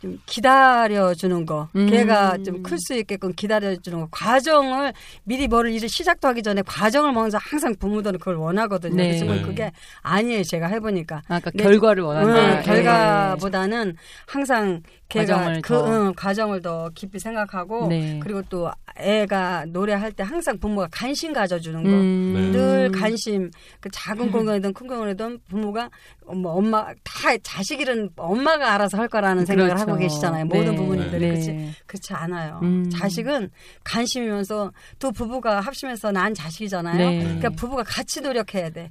좀 0.01 0.19
기다려주는 0.27 1.47
거. 1.47 1.69
음. 1.75 1.87
걔가 1.89 2.37
좀 2.45 2.63
클 2.63 2.79
수 2.79 2.95
있게끔 2.95 3.33
기다려주는 3.33 4.01
거. 4.01 4.09
과정을 4.11 4.93
미리 5.25 5.47
뭐를 5.49 5.73
일을 5.73 5.89
시작도 5.89 6.29
하기 6.29 6.43
전에 6.43 6.63
과정을 6.67 7.13
먼저 7.13 7.39
항상 7.41 7.75
부모들은 7.77 8.19
그걸 8.19 8.37
원하거든요. 8.37 8.95
네. 8.97 9.09
그렇지만 9.09 9.37
네. 9.37 9.43
그게 9.43 9.73
아니에요. 10.03 10.43
제가 10.45 10.67
해보니까. 10.67 11.23
아까 11.29 11.51
네. 11.55 11.63
결과를 11.63 12.03
원한다. 12.03 12.35
응, 12.35 12.59
예. 12.59 12.63
결과보다는 12.63 13.97
항상 14.27 14.83
걔가 15.09 15.37
과정을 15.37 15.63
그 15.63 15.69
더. 15.75 15.87
응, 15.87 16.13
과정을 16.15 16.63
더 16.63 16.91
깊이 16.95 17.19
생각하고 17.19 17.89
네. 17.89 18.19
그리고 18.23 18.43
또 18.49 18.71
애가 18.99 19.67
노래할 19.69 20.11
때 20.13 20.23
항상 20.23 20.59
부모가 20.59 20.89
관심 20.91 21.33
가져주는 21.33 21.83
거. 21.83 21.89
음. 21.89 22.33
네. 22.35 22.59
늘 22.59 22.91
관심 22.93 23.51
그 23.81 23.89
작은 23.93 24.31
공연이든 24.31 24.73
큰 24.73 24.87
공연이든 24.87 25.39
부모가 25.49 25.89
뭐 26.27 26.53
엄마 26.55 26.87
다 27.05 27.37
자식 27.43 27.81
일은 27.81 28.11
엄마가 28.17 28.75
알아서 28.75 28.99
할 28.99 29.07
거라는 29.09 29.47
생각을 29.47 29.71
그렇죠. 29.71 29.86
하고 29.91 29.99
계시잖아요 30.01 30.45
네. 30.45 30.59
모든 30.59 30.75
부모님들이 30.77 31.21
네. 31.21 31.29
그렇지 31.31 31.75
그렇지 31.87 32.13
않아요 32.15 32.61
음. 32.63 32.91
자식은 32.91 33.51
관심이면서 33.85 34.73
또 34.99 35.13
부부가 35.13 35.61
합심해서 35.61 36.13
난 36.13 36.35
자식이잖아요 36.35 36.97
네. 36.99 37.19
그러니까 37.23 37.51
부부가 37.51 37.83
같이 37.83 38.21
노력해야 38.21 38.71
돼뭐 38.71 38.87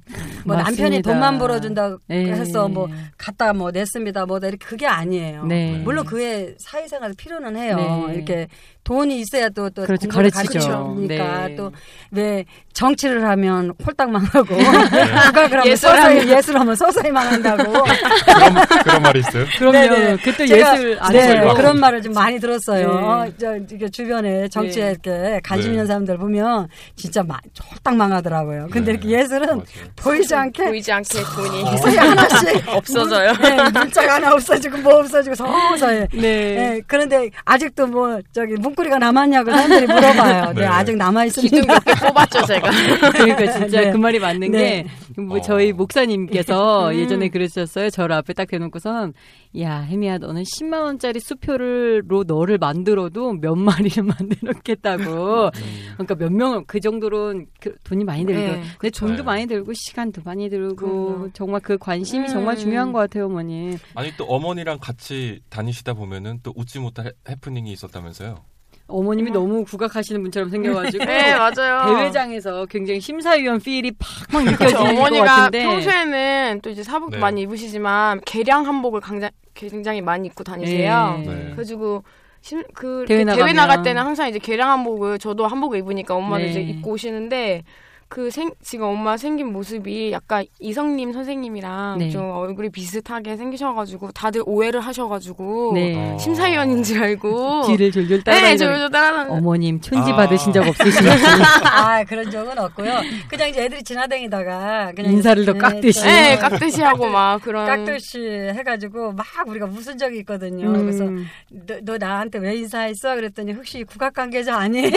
남편이 0.46 0.74
맞습니다. 0.80 1.10
돈만 1.10 1.38
벌어준다 1.38 1.96
네. 2.08 2.32
해서 2.32 2.68
뭐 2.68 2.88
갖다 3.16 3.52
뭐 3.52 3.70
냈습니다 3.70 4.26
뭐다 4.26 4.48
이렇게 4.48 4.66
그게 4.66 4.86
아니에요 4.86 5.44
네. 5.46 5.78
물론 5.84 6.04
그의 6.04 6.56
사회생활 6.58 7.12
필요는 7.16 7.56
해요 7.56 7.76
네. 8.08 8.14
이렇게 8.14 8.48
돈이 8.84 9.20
있어야 9.20 9.48
또 9.50 9.66
또 9.76 9.84
그렇죠. 9.84 10.08
가르치죠. 10.08 10.96
네. 11.06 11.56
또왜 11.56 12.44
정치를 12.72 13.26
하면 13.28 13.74
홀딱 13.84 14.10
망하고 14.10 14.46
국악을 14.54 15.58
하면 15.60 15.66
예술 15.66 15.90
서서히 15.90 16.18
하면. 16.20 16.38
예술하면 16.38 16.76
서서히 16.76 17.10
망한다고. 17.10 17.62
그런, 17.72 18.54
그런 18.84 19.02
말이 19.02 19.20
있어요? 19.20 19.44
그럼요. 19.58 20.16
제가, 20.46 20.74
예술 20.74 20.85
안 21.00 21.12
네, 21.12 21.18
예술가. 21.30 21.54
그런 21.54 21.80
말을 21.80 22.02
좀 22.02 22.12
많이 22.12 22.38
들었어요. 22.38 22.86
네. 22.88 22.94
어, 22.94 23.32
저 23.38 23.88
주변에 23.90 24.48
정치에 24.48 24.84
네. 24.84 24.90
이렇게 24.90 25.40
관심 25.42 25.70
네. 25.70 25.74
있는 25.74 25.86
사람들 25.86 26.18
보면 26.18 26.68
진짜 26.96 27.22
막 27.22 27.40
홀딱 27.70 27.96
망하더라고요. 27.96 28.68
근데 28.70 28.92
네. 28.92 28.98
이렇게 28.98 29.08
예술은 29.22 29.46
맞아요. 29.48 29.62
보이지 29.96 30.34
않게 30.34 30.64
보이지 30.66 30.92
않게 30.92 31.08
돈이 31.34 31.64
서서히 31.78 31.96
하나씩 31.96 32.68
없어져요. 32.68 33.32
물, 33.34 33.42
네, 33.56 33.70
물자가 33.80 34.14
하나 34.14 34.32
없어지고 34.34 34.78
뭐 34.78 34.98
없어지고 35.00 35.34
서서히. 35.34 36.06
네. 36.14 36.20
네, 36.20 36.80
그런데 36.86 37.30
아직도 37.44 37.86
뭐 37.88 38.20
저기 38.32 38.54
문고리가 38.54 38.98
남았냐고 38.98 39.50
사람들이 39.50 39.86
물어봐요. 39.86 40.52
네, 40.52 40.60
네. 40.62 40.66
아직 40.66 40.96
남아 40.96 41.24
있습니다. 41.26 41.66
몇개 41.66 41.94
뽑았죠 41.94 42.46
제가. 42.46 42.70
그러니까 43.12 43.52
진짜 43.52 43.80
네. 43.80 43.90
그 43.92 43.96
말이 43.96 44.18
맞는 44.18 44.50
네. 44.50 44.86
게뭐 45.16 45.38
어. 45.38 45.40
저희 45.40 45.72
목사님께서 45.72 46.90
음. 46.90 46.94
예전에 46.94 47.28
그러셨어요. 47.28 47.90
저를 47.90 48.14
앞에 48.16 48.32
딱 48.32 48.46
대놓고선 48.48 49.14
야 49.58 49.80
혜미야 49.80 50.18
너는 50.18 50.42
10만 50.42 50.82
원짜리 50.82 51.18
수표를로 51.20 52.24
너를 52.24 52.58
만들어도 52.58 53.32
몇 53.34 53.54
마리를 53.54 54.02
만들었겠다고. 54.76 55.50
그러니까 55.94 56.14
몇명그 56.14 56.80
정도로 56.80 57.42
그 57.60 57.74
돈이 57.84 58.04
많이 58.04 58.26
들고 58.26 58.40
네, 58.40 58.62
근데 58.78 58.90
돈도 58.90 59.16
네. 59.18 59.22
많이 59.22 59.46
들고 59.46 59.72
시간도 59.74 60.22
많이 60.24 60.50
들고 60.50 60.76
그럼요. 60.76 61.30
정말 61.32 61.60
그 61.60 61.78
관심이 61.78 62.26
음. 62.26 62.32
정말 62.32 62.56
중요한 62.56 62.92
것 62.92 62.98
같아요 62.98 63.26
어머니. 63.26 63.76
아니 63.94 64.12
또 64.16 64.24
어머니랑 64.26 64.78
같이 64.80 65.40
다니시다 65.48 65.94
보면은 65.94 66.40
또 66.42 66.52
웃지 66.54 66.78
못할 66.78 67.06
해- 67.06 67.12
해프닝이 67.30 67.72
있었다면서요? 67.72 68.44
어머님이 68.88 69.30
너무 69.32 69.64
국악하시는 69.64 70.22
분처럼 70.22 70.48
생겨가지고 70.50 71.04
네 71.04 71.34
맞아요. 71.34 71.96
대회장에서 71.96 72.66
굉장히 72.66 73.00
심사위원 73.00 73.58
필이 73.60 73.92
팍팍 73.98 74.44
그쵸, 74.44 74.50
느껴지는 74.52 74.94
것 74.94 75.00
어머니가 75.00 75.24
같은데. 75.24 75.64
평소에는 75.64 76.60
또 76.62 76.70
이제 76.70 76.82
사복도 76.82 77.16
네. 77.16 77.20
많이 77.20 77.42
입으시지만 77.42 78.20
개량 78.24 78.66
한복을 78.66 79.00
굉장히, 79.00 79.32
굉장히 79.54 80.00
많이 80.00 80.28
입고 80.28 80.44
다니세요. 80.44 81.20
네. 81.24 81.26
네. 81.26 81.44
그래가지고 81.46 82.04
심, 82.42 82.62
그 82.74 83.04
대회 83.08 83.24
대회. 83.24 83.52
나갈 83.52 83.82
때는 83.82 84.00
항상 84.02 84.28
이제 84.28 84.38
개량 84.38 84.70
한복을 84.70 85.18
저도 85.18 85.48
한복을 85.48 85.78
입으니까 85.80 86.14
엄마도 86.14 86.44
네. 86.44 86.50
이제 86.50 86.60
입고 86.60 86.92
오시는데 86.92 87.64
그 88.08 88.30
생, 88.30 88.50
지금 88.62 88.86
엄마 88.86 89.16
생긴 89.16 89.52
모습이 89.52 90.12
약간 90.12 90.44
이성님 90.60 91.12
선생님이랑 91.12 91.98
네. 91.98 92.10
좀 92.10 92.30
얼굴이 92.30 92.70
비슷하게 92.70 93.36
생기셔가지고 93.36 94.12
다들 94.12 94.42
오해를 94.46 94.80
하셔가지고 94.80 95.72
네. 95.74 96.12
어. 96.14 96.18
심사위원인 96.18 96.84
줄 96.84 97.02
알고 97.02 97.66
뒤를 97.66 97.90
졸졸 97.90 98.18
네, 98.18 98.24
따라다니는 98.24 98.56
저저 98.58 98.88
따라다니 98.90 99.30
어머님 99.30 99.80
촌지 99.80 100.12
아. 100.12 100.16
받으신 100.16 100.52
적 100.52 100.66
없으신지 100.66 101.08
아 101.66 102.04
그런 102.04 102.30
적은 102.30 102.56
없고요. 102.58 103.00
그냥 103.28 103.48
이제 103.48 103.64
애들이 103.64 103.82
지나다니다가 103.82 104.92
그냥 104.94 105.12
인사를 105.12 105.44
더 105.44 105.52
네, 105.52 105.58
깎듯이. 105.58 106.00
저- 106.00 106.06
네, 106.06 106.36
깍듯이 106.38 106.82
하고 106.82 107.08
막 107.08 107.42
그런 107.42 107.66
깍듯이 107.66 108.20
해가지고 108.20 109.12
막 109.12 109.26
우리가 109.46 109.66
웃은 109.66 109.98
적이 109.98 110.18
있거든요. 110.20 110.68
음. 110.68 110.80
그래서 110.80 111.04
너, 111.50 111.74
너 111.82 111.98
나한테 111.98 112.38
왜 112.38 112.56
인사했어? 112.56 113.16
그랬더니 113.16 113.52
혹시 113.52 113.82
국악 113.82 114.14
관계자 114.14 114.56
아니에요? 114.56 114.90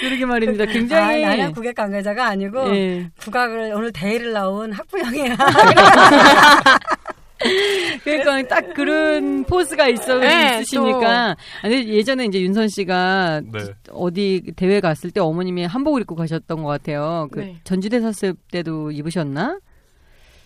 그러게 0.00 0.26
말입니다. 0.26 0.64
아, 0.64 0.66
굉장히 0.72 1.22
나는 1.22 1.52
국악 1.60 1.74
관계자가 1.74 2.28
아니고 2.28 2.74
예. 2.74 3.10
국악을 3.20 3.72
오늘 3.74 3.92
대회를 3.92 4.32
나온 4.32 4.72
학부형이야. 4.72 5.36
그러니까 8.02 8.42
딱 8.48 8.74
그런 8.74 9.44
포스가 9.44 9.88
있어 9.88 10.18
네, 10.18 10.60
있으시니까. 10.60 11.36
아니 11.62 11.88
예전에 11.88 12.24
이제 12.24 12.40
윤선 12.40 12.68
씨가 12.68 13.42
네. 13.52 13.58
어디 13.90 14.52
대회 14.56 14.80
갔을 14.80 15.10
때 15.10 15.20
어머님이 15.20 15.66
한복을 15.66 16.00
입고 16.02 16.14
가셨던 16.14 16.62
것 16.62 16.68
같아요. 16.68 17.28
그 17.30 17.40
네. 17.40 17.60
전주대 17.64 18.00
샀을 18.00 18.34
때도 18.50 18.90
입으셨나? 18.92 19.58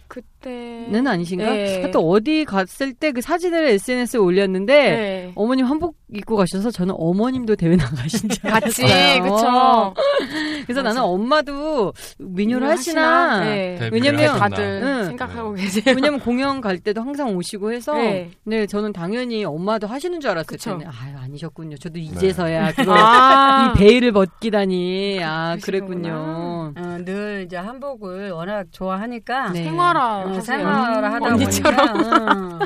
그때 0.09 0.27
는 0.50 1.07
아니신가? 1.07 1.44
네. 1.44 1.80
하여튼 1.83 2.00
어디 2.00 2.44
갔을 2.44 2.92
때 2.92 3.14
그 3.14 3.20
사진을 3.20 3.66
SNS에 3.68 4.18
올렸는데 4.18 4.74
네. 4.74 5.33
어머님 5.37 5.66
한복 5.66 5.94
입고 6.12 6.37
가셔서 6.37 6.70
저는 6.72 6.94
어머님도 6.98 7.54
대회 7.57 7.76
나가신 7.76 8.28
줄 8.28 8.42
같이 8.42 8.85
알았어요. 8.85 9.22
그쵸. 9.22 9.94
그래서 10.66 10.83
맞아. 10.83 10.94
나는 10.94 11.02
엄마도 11.02 11.92
민요를 12.18 12.68
하시나? 12.68 13.40
네. 13.44 13.76
데뷔를 13.78 13.90
왜냐면. 13.92 14.38
다들 14.38 14.80
응. 14.83 15.04
생각하고 15.07 15.52
계세요. 15.54 15.85
왜냐면 15.94 16.18
공연 16.20 16.61
갈 16.61 16.78
때도 16.78 17.02
항상 17.02 17.37
오시고 17.37 17.72
해서 17.72 17.94
네. 17.94 18.30
네. 18.44 18.66
저는 18.66 18.92
당연히 18.92 19.44
엄마도 19.44 19.87
하시는 19.87 20.18
줄 20.20 20.30
알았을 20.30 20.46
그쵸. 20.46 20.70
텐데 20.70 20.87
아유 20.87 21.14
아니셨군요. 21.16 21.76
저도 21.76 21.98
이제서야 22.00 22.72
그거 22.76 22.94
아, 22.96 23.72
이 23.74 23.78
베일을 23.78 24.11
벗기다니 24.12 25.20
아. 25.22 25.57
그랬군요. 25.62 26.72
어, 26.76 26.98
늘 27.04 27.44
이제 27.46 27.57
한복을 27.57 28.30
워낙 28.33 28.66
좋아하니까 28.72 29.50
네. 29.50 29.64
생활화 29.64 30.24
어. 30.36 30.40
생활을 30.40 31.12
하다 31.12 31.26
언니처럼. 31.26 31.92
보니까 31.92 32.24
어. 32.24 32.58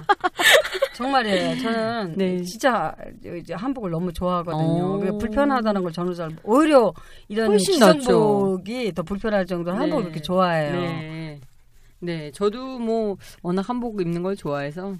정말이에요. 0.94 1.59
저는 1.62 2.14
네. 2.16 2.42
진짜 2.42 2.94
이제 3.37 3.54
한복을 3.54 3.90
너무 3.90 4.12
좋아하거든요. 4.12 4.94
어. 5.14 5.18
불편하다는 5.18 5.83
걸 5.83 5.92
저는 5.92 6.14
잘 6.14 6.31
오히려 6.42 6.92
이런. 7.28 7.57
기성복이 7.57 8.92
더 8.94 9.02
불편할 9.02 9.46
정도로 9.46 9.76
한복을 9.76 10.04
네. 10.04 10.09
그렇게 10.11 10.20
좋아해요. 10.22 10.72
네. 10.72 11.40
네, 12.00 12.31
저도 12.31 12.78
뭐 12.78 13.16
워낙 13.42 13.68
한복 13.68 14.00
입는 14.00 14.22
걸 14.22 14.37
좋아해서 14.37 14.94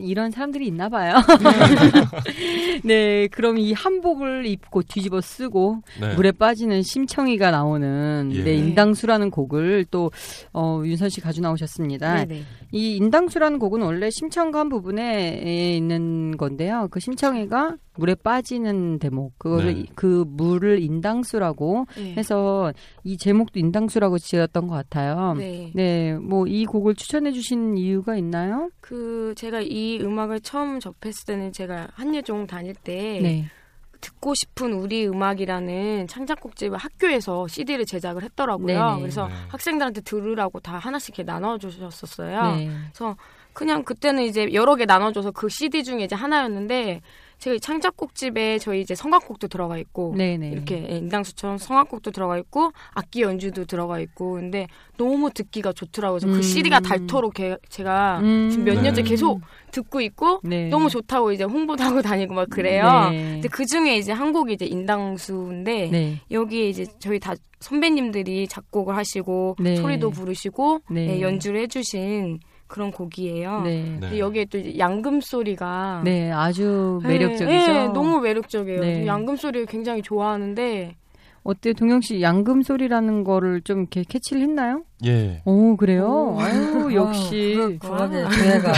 이런 0.00 0.30
사람들이 0.30 0.66
있나 0.66 0.88
봐요. 0.88 1.14
네, 2.84 3.28
그럼 3.28 3.58
이 3.58 3.72
한복을 3.72 4.46
입고 4.46 4.82
뒤집어 4.82 5.20
쓰고 5.20 5.82
네. 6.00 6.14
물에 6.14 6.32
빠지는 6.32 6.82
심청이가 6.82 7.50
나오는 7.50 8.30
예. 8.32 8.42
네, 8.44 8.54
인당수라는 8.54 9.30
곡을 9.30 9.86
또 9.90 10.10
어, 10.52 10.82
윤선 10.84 11.08
씨 11.10 11.20
가져 11.20 11.40
나오셨습니다. 11.42 12.24
네네. 12.26 12.42
이 12.72 12.96
인당수라는 12.96 13.58
곡은 13.58 13.82
원래 13.82 14.08
심청간 14.10 14.68
부분에 14.68 15.74
있는 15.76 16.36
건데요. 16.36 16.88
그 16.90 17.00
심청이가 17.00 17.76
물에 17.98 18.14
빠지는 18.14 18.98
대목, 18.98 19.38
그거를 19.38 19.74
네. 19.74 19.80
이- 19.80 19.86
그 19.94 20.24
물을 20.26 20.80
인당수라고 20.82 21.84
네. 21.98 22.14
해서 22.16 22.72
이 23.04 23.18
제목도 23.18 23.60
인당수라고 23.60 24.18
지었던 24.18 24.66
것 24.66 24.74
같아요. 24.74 25.34
네. 25.36 25.70
네, 25.74 26.14
뭐이 26.14 26.64
곡을 26.64 26.94
추천해 26.94 27.32
주신 27.32 27.76
이유가 27.76 28.16
있나요? 28.16 28.70
그 28.80 29.34
제가 29.36 29.60
이 29.72 29.98
음악을 30.00 30.40
처음 30.40 30.80
접했을 30.80 31.24
때는 31.24 31.52
제가 31.52 31.88
한예종 31.94 32.46
다닐 32.46 32.74
때 32.74 33.20
네. 33.22 33.46
듣고 34.02 34.34
싶은 34.34 34.74
우리 34.74 35.06
음악이라는 35.06 36.08
창작곡집을 36.08 36.76
학교에서 36.76 37.48
CD를 37.48 37.86
제작을 37.86 38.22
했더라고요. 38.24 38.90
네네. 38.90 39.00
그래서 39.00 39.28
네. 39.28 39.34
학생들한테 39.48 40.02
들으라고 40.02 40.60
다 40.60 40.76
하나씩 40.76 41.16
이렇게 41.18 41.22
나눠주셨었어요. 41.22 42.56
네. 42.56 42.70
그래서 42.92 43.16
그냥 43.54 43.82
그때는 43.84 44.24
이제 44.24 44.52
여러 44.52 44.76
개 44.76 44.84
나눠줘서 44.84 45.30
그 45.30 45.48
CD 45.48 45.84
중에 45.84 46.04
이제 46.04 46.14
하나였는데 46.14 47.00
제가 47.42 47.56
이 47.56 47.60
창작곡집에 47.60 48.60
저희 48.60 48.82
이제 48.82 48.94
성악곡도 48.94 49.48
들어가 49.48 49.76
있고 49.76 50.14
네, 50.16 50.36
네. 50.36 50.50
이렇게 50.50 50.76
인당수처럼 50.76 51.58
성악곡도 51.58 52.12
들어가 52.12 52.38
있고 52.38 52.70
악기 52.92 53.22
연주도 53.22 53.64
들어가 53.64 53.98
있고 53.98 54.34
근데 54.34 54.68
너무 54.96 55.28
듣기가 55.28 55.72
좋더라고요. 55.72 56.20
그래서 56.20 56.32
음. 56.32 56.36
그 56.36 56.42
CD가 56.42 56.78
닳도록 56.78 57.34
게- 57.34 57.56
제가 57.68 58.20
음. 58.20 58.48
지금 58.48 58.64
몇 58.64 58.80
년째 58.80 59.02
네. 59.02 59.08
계속 59.10 59.40
듣고 59.72 60.00
있고 60.02 60.38
네. 60.44 60.68
너무 60.68 60.88
좋다고 60.88 61.32
이제 61.32 61.42
홍보도 61.42 61.82
하고 61.82 62.00
다니고 62.02 62.32
막 62.32 62.48
그래요. 62.48 63.08
네. 63.10 63.32
근데 63.32 63.48
그 63.48 63.66
중에 63.66 63.96
이제 63.96 64.12
한 64.12 64.32
곡이 64.32 64.52
이제 64.52 64.64
인당수인데 64.64 65.88
네. 65.90 66.20
여기에 66.30 66.68
이제 66.68 66.86
저희 67.00 67.18
다 67.18 67.34
선배님들이 67.58 68.46
작곡을 68.46 68.94
하시고 68.96 69.56
네. 69.58 69.74
소리도 69.74 70.10
부르시고 70.10 70.82
네. 70.90 71.06
네, 71.06 71.20
연주를 71.20 71.62
해주신 71.62 72.38
그런 72.72 72.90
곡이에요. 72.90 73.60
네. 73.60 73.82
네. 73.82 73.98
근데 74.00 74.18
여기에 74.18 74.46
또 74.46 74.78
양금 74.78 75.20
소리가 75.20 76.00
네, 76.04 76.32
아주 76.32 77.00
네, 77.02 77.08
매력적이죠. 77.10 77.72
네, 77.72 77.88
너무 77.88 78.18
매력적이에요. 78.20 78.80
네. 78.80 79.06
양금 79.06 79.36
소리를 79.36 79.66
굉장히 79.66 80.00
좋아하는데 80.00 80.96
어때 81.44 81.72
동영 81.72 82.00
씨 82.02 82.22
양금 82.22 82.62
소리라는 82.62 83.24
거를 83.24 83.60
좀 83.62 83.80
이렇게 83.80 84.04
캐치를 84.08 84.42
했나요? 84.42 84.82
예. 85.04 85.42
오, 85.44 85.76
그래요? 85.76 86.36
오. 86.36 86.40
아유, 86.40 86.90
역시 86.94 87.54
그 87.56 87.78
국악의 87.78 88.30
조예가 88.30 88.72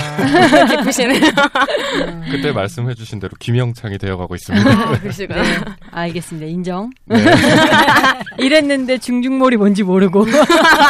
기쁘시네요. 0.79 1.21
그때 2.31 2.53
말씀해주신 2.53 3.21
대로 3.21 3.33
김영창이 3.39 3.99
되어가고 3.99 4.35
있습니다. 4.35 4.71
아, 4.71 4.99
그러시구나. 4.99 5.43
네, 5.43 5.49
알겠습니다. 5.91 6.47
인정. 6.47 6.89
네. 7.05 7.17
이랬는데 8.39 8.97
중중몰이 8.97 9.59
뭔지 9.59 9.83
모르고. 9.83 10.25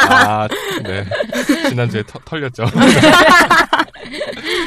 아, 0.09 0.47
네. 0.83 1.03
지난주에 1.67 2.03
터, 2.03 2.17
털렸죠. 2.23 2.63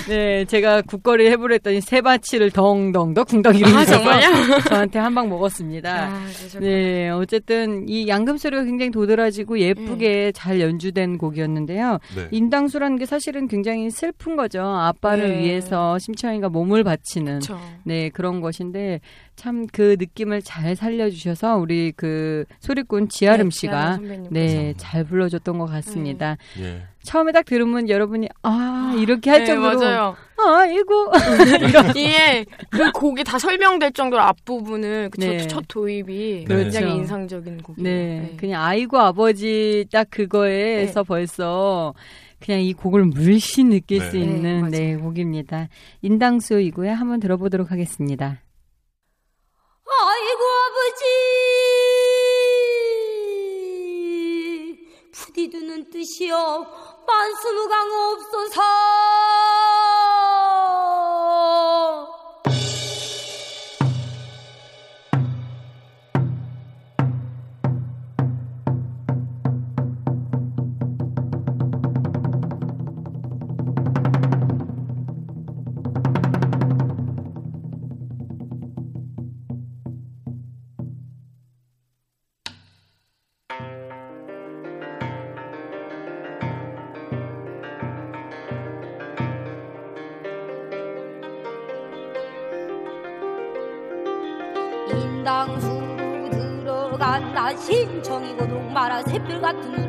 네, 0.09 0.45
제가 0.47 0.83
국거리 0.83 1.29
해보려 1.31 1.55
했더니 1.55 1.81
세바치를 1.81 2.51
덩덩 2.51 3.15
더 3.15 3.25
궁덩 3.25 3.55
아, 3.75 3.85
정말요? 3.85 4.61
저한테 4.69 4.99
한 4.99 5.15
방 5.15 5.29
먹었습니다. 5.29 5.91
아, 5.91 6.09
그러셨구나. 6.37 6.61
네, 6.99 7.11
어쨌든 7.11 7.89
이 7.89 8.09
양금 8.09 8.39
소리가 8.39 8.65
굉장히 8.65 8.91
도드라지고 8.91 9.61
예쁘게 9.61 10.33
잘 10.33 10.61
연주된 10.61 11.17
곡이었는데요. 11.17 12.01
네. 12.17 12.29
인당수라는 12.33 12.99
게 12.99 13.07
사실은 13.07 13.47
굉장히 13.47 13.89
슬픈 13.91 14.35
거죠. 14.35 14.63
아빠를 14.63 15.29
네. 15.29 15.39
위해서 15.39 15.97
심청이가 15.99 16.49
몸을 16.49 16.83
바치는 16.83 17.39
그쵸. 17.39 17.57
네 17.85 18.09
그런 18.09 18.41
것인데 18.41 19.01
참 19.39 19.66
그 19.72 19.97
느낌을 19.99 20.43
잘 20.43 20.74
살려주셔서 20.76 21.57
우리 21.57 21.93
그 21.97 22.45
소리꾼 22.61 23.09
지아름 23.09 23.51
네, 23.51 23.57
씨가. 23.57 23.99
네 24.30 24.74
잘 24.76 25.05
불러줬던 25.05 25.59
것 25.59 25.66
같습니다. 25.66 26.36
예. 26.61 26.82
처음에 27.03 27.32
딱 27.32 27.45
들으면 27.47 27.89
여러분이 27.89 28.28
아 28.43 28.95
이렇게 28.99 29.30
할 29.30 29.41
네, 29.41 29.47
정도로 29.47 29.78
맞아요. 29.78 30.16
아이고 30.36 31.12
이게 31.97 32.45
그 32.70 32.91
곡이 32.93 33.24
다 33.24 33.39
설명될 33.39 33.93
정도로 33.93 34.20
앞부분을 34.22 35.11
그 35.11 35.20
네. 35.20 35.39
첫, 35.39 35.49
첫 35.49 35.64
도입이 35.68 36.45
그렇죠. 36.45 36.62
굉장히 36.64 36.97
인상적인 36.97 37.59
곡이에요. 37.62 37.82
네, 37.84 38.34
그냥 38.36 38.62
아이고 38.62 38.99
아버지 38.99 39.86
딱 39.93 40.09
그거에서 40.11 41.03
벌써 41.05 41.95
그냥 42.41 42.61
이 42.61 42.72
곡을 42.72 43.05
물씬 43.07 43.70
느낄 43.70 43.99
네. 44.01 44.11
수 44.11 44.16
네, 44.16 44.22
있는. 44.22 44.68
네, 44.70 44.97
곡입니다. 44.97 45.68
인당수이고요. 46.03 46.93
한번 46.93 47.20
들어보도록 47.20 47.70
하겠습니다. 47.72 48.41
아이고 49.91 50.45
아버지! 50.66 51.05
부디두는 55.12 55.91
뜻이여 55.91 57.05
만수무강 57.07 57.91
없소서 57.93 58.62
같은 99.41 99.88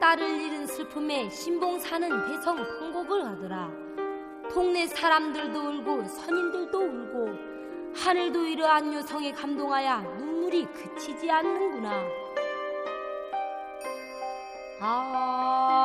딸을 0.00 0.40
잃은 0.40 0.66
슬픔에 0.66 1.28
신봉 1.28 1.80
사는 1.80 2.08
대성 2.26 2.56
통곡을 2.56 3.26
하더라. 3.26 3.70
동네 4.50 4.86
사람들도 4.86 5.58
울고 5.58 6.04
선인들도 6.04 6.78
울고 6.78 7.58
하늘도 7.94 8.46
이러한 8.46 8.94
요성에 8.94 9.32
감동하여 9.32 10.00
눈물이 10.18 10.66
그치지 10.66 11.30
않는구나. 11.30 11.90
아, 14.80 14.84
아, 14.84 15.77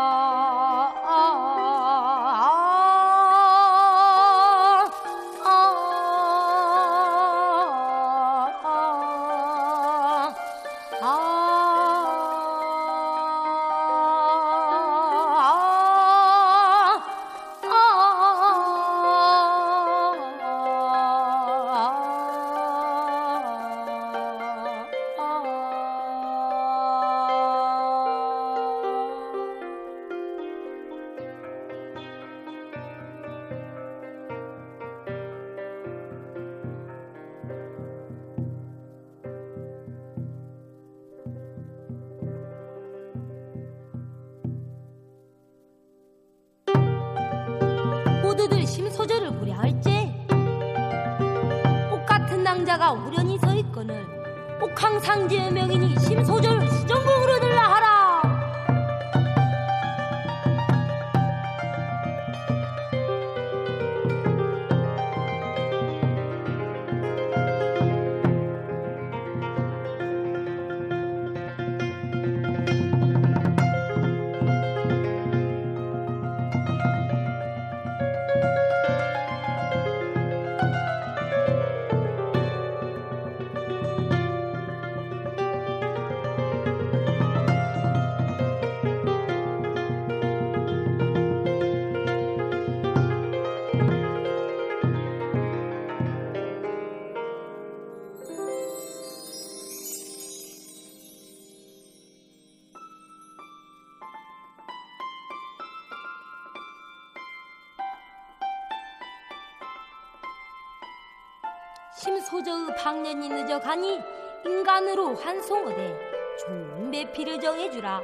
늦어가니 113.54 114.02
인간으로 114.46 115.16
환송하되 115.16 116.00
좋은 116.40 116.90
배필을 116.90 117.40
정해주라. 117.40 118.02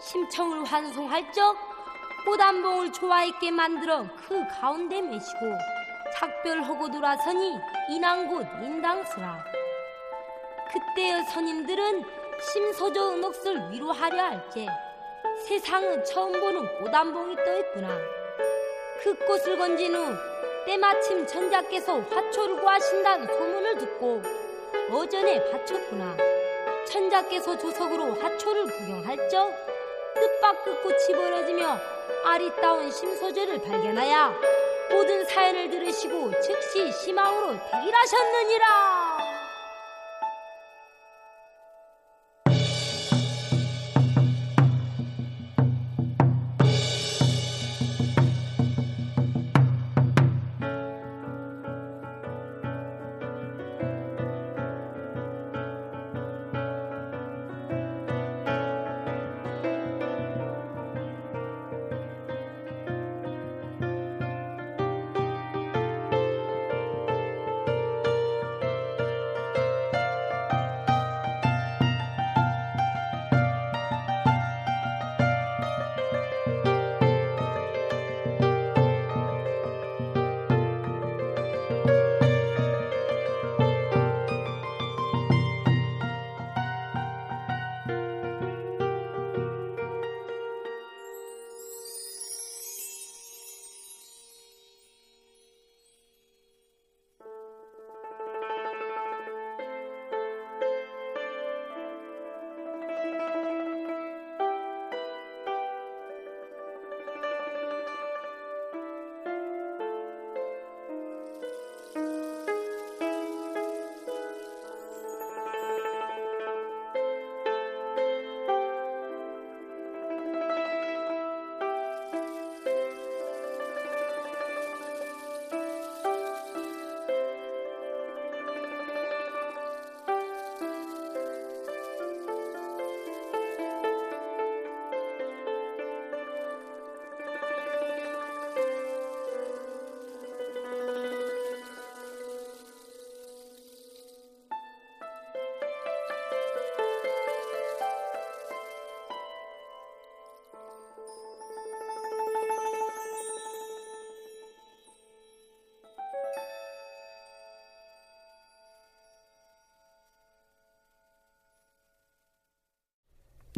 심청을 0.00 0.64
환송할 0.64 1.30
적 1.32 1.54
꽃안봉을 2.24 2.92
좋아있게 2.92 3.50
만들어 3.50 4.06
그 4.26 4.42
가운데 4.48 5.02
매시고 5.02 5.40
작별하고 6.14 6.90
돌아서니 6.90 7.58
인왕곳 7.90 8.46
인당수라. 8.62 9.44
그때의 10.72 11.24
선인들은 11.24 12.04
심소저 12.40 13.12
은옥을 13.12 13.70
위로하려 13.70 14.22
할제 14.22 14.66
세상은 15.46 16.02
처음 16.04 16.32
보는 16.32 16.84
꽃안봉이 16.84 17.36
떠있구나. 17.36 17.88
그 19.02 19.14
꽃을 19.26 19.58
건진 19.58 19.94
후 19.94 20.37
때마침 20.66 21.26
전자께서 21.26 22.00
화초를 22.00 22.56
구하신다는 22.56 23.26
소문을 23.26 23.78
듣고 23.78 24.22
어전에 24.90 25.50
바쳤구나. 25.50 26.16
천자께서 26.86 27.58
조석으로 27.58 28.14
화초를 28.14 28.64
구경할 28.64 29.28
적 29.28 29.50
뜻밖의 30.14 30.82
꽃이 30.82 31.14
벌어지며 31.14 31.78
아리따운 32.24 32.90
심소재를 32.90 33.62
발견하여 33.62 34.34
모든 34.90 35.24
사연을 35.24 35.70
들으시고 35.70 36.40
즉시 36.40 36.88
희망으로 36.88 37.56
대길하셨느니라. 37.70 38.97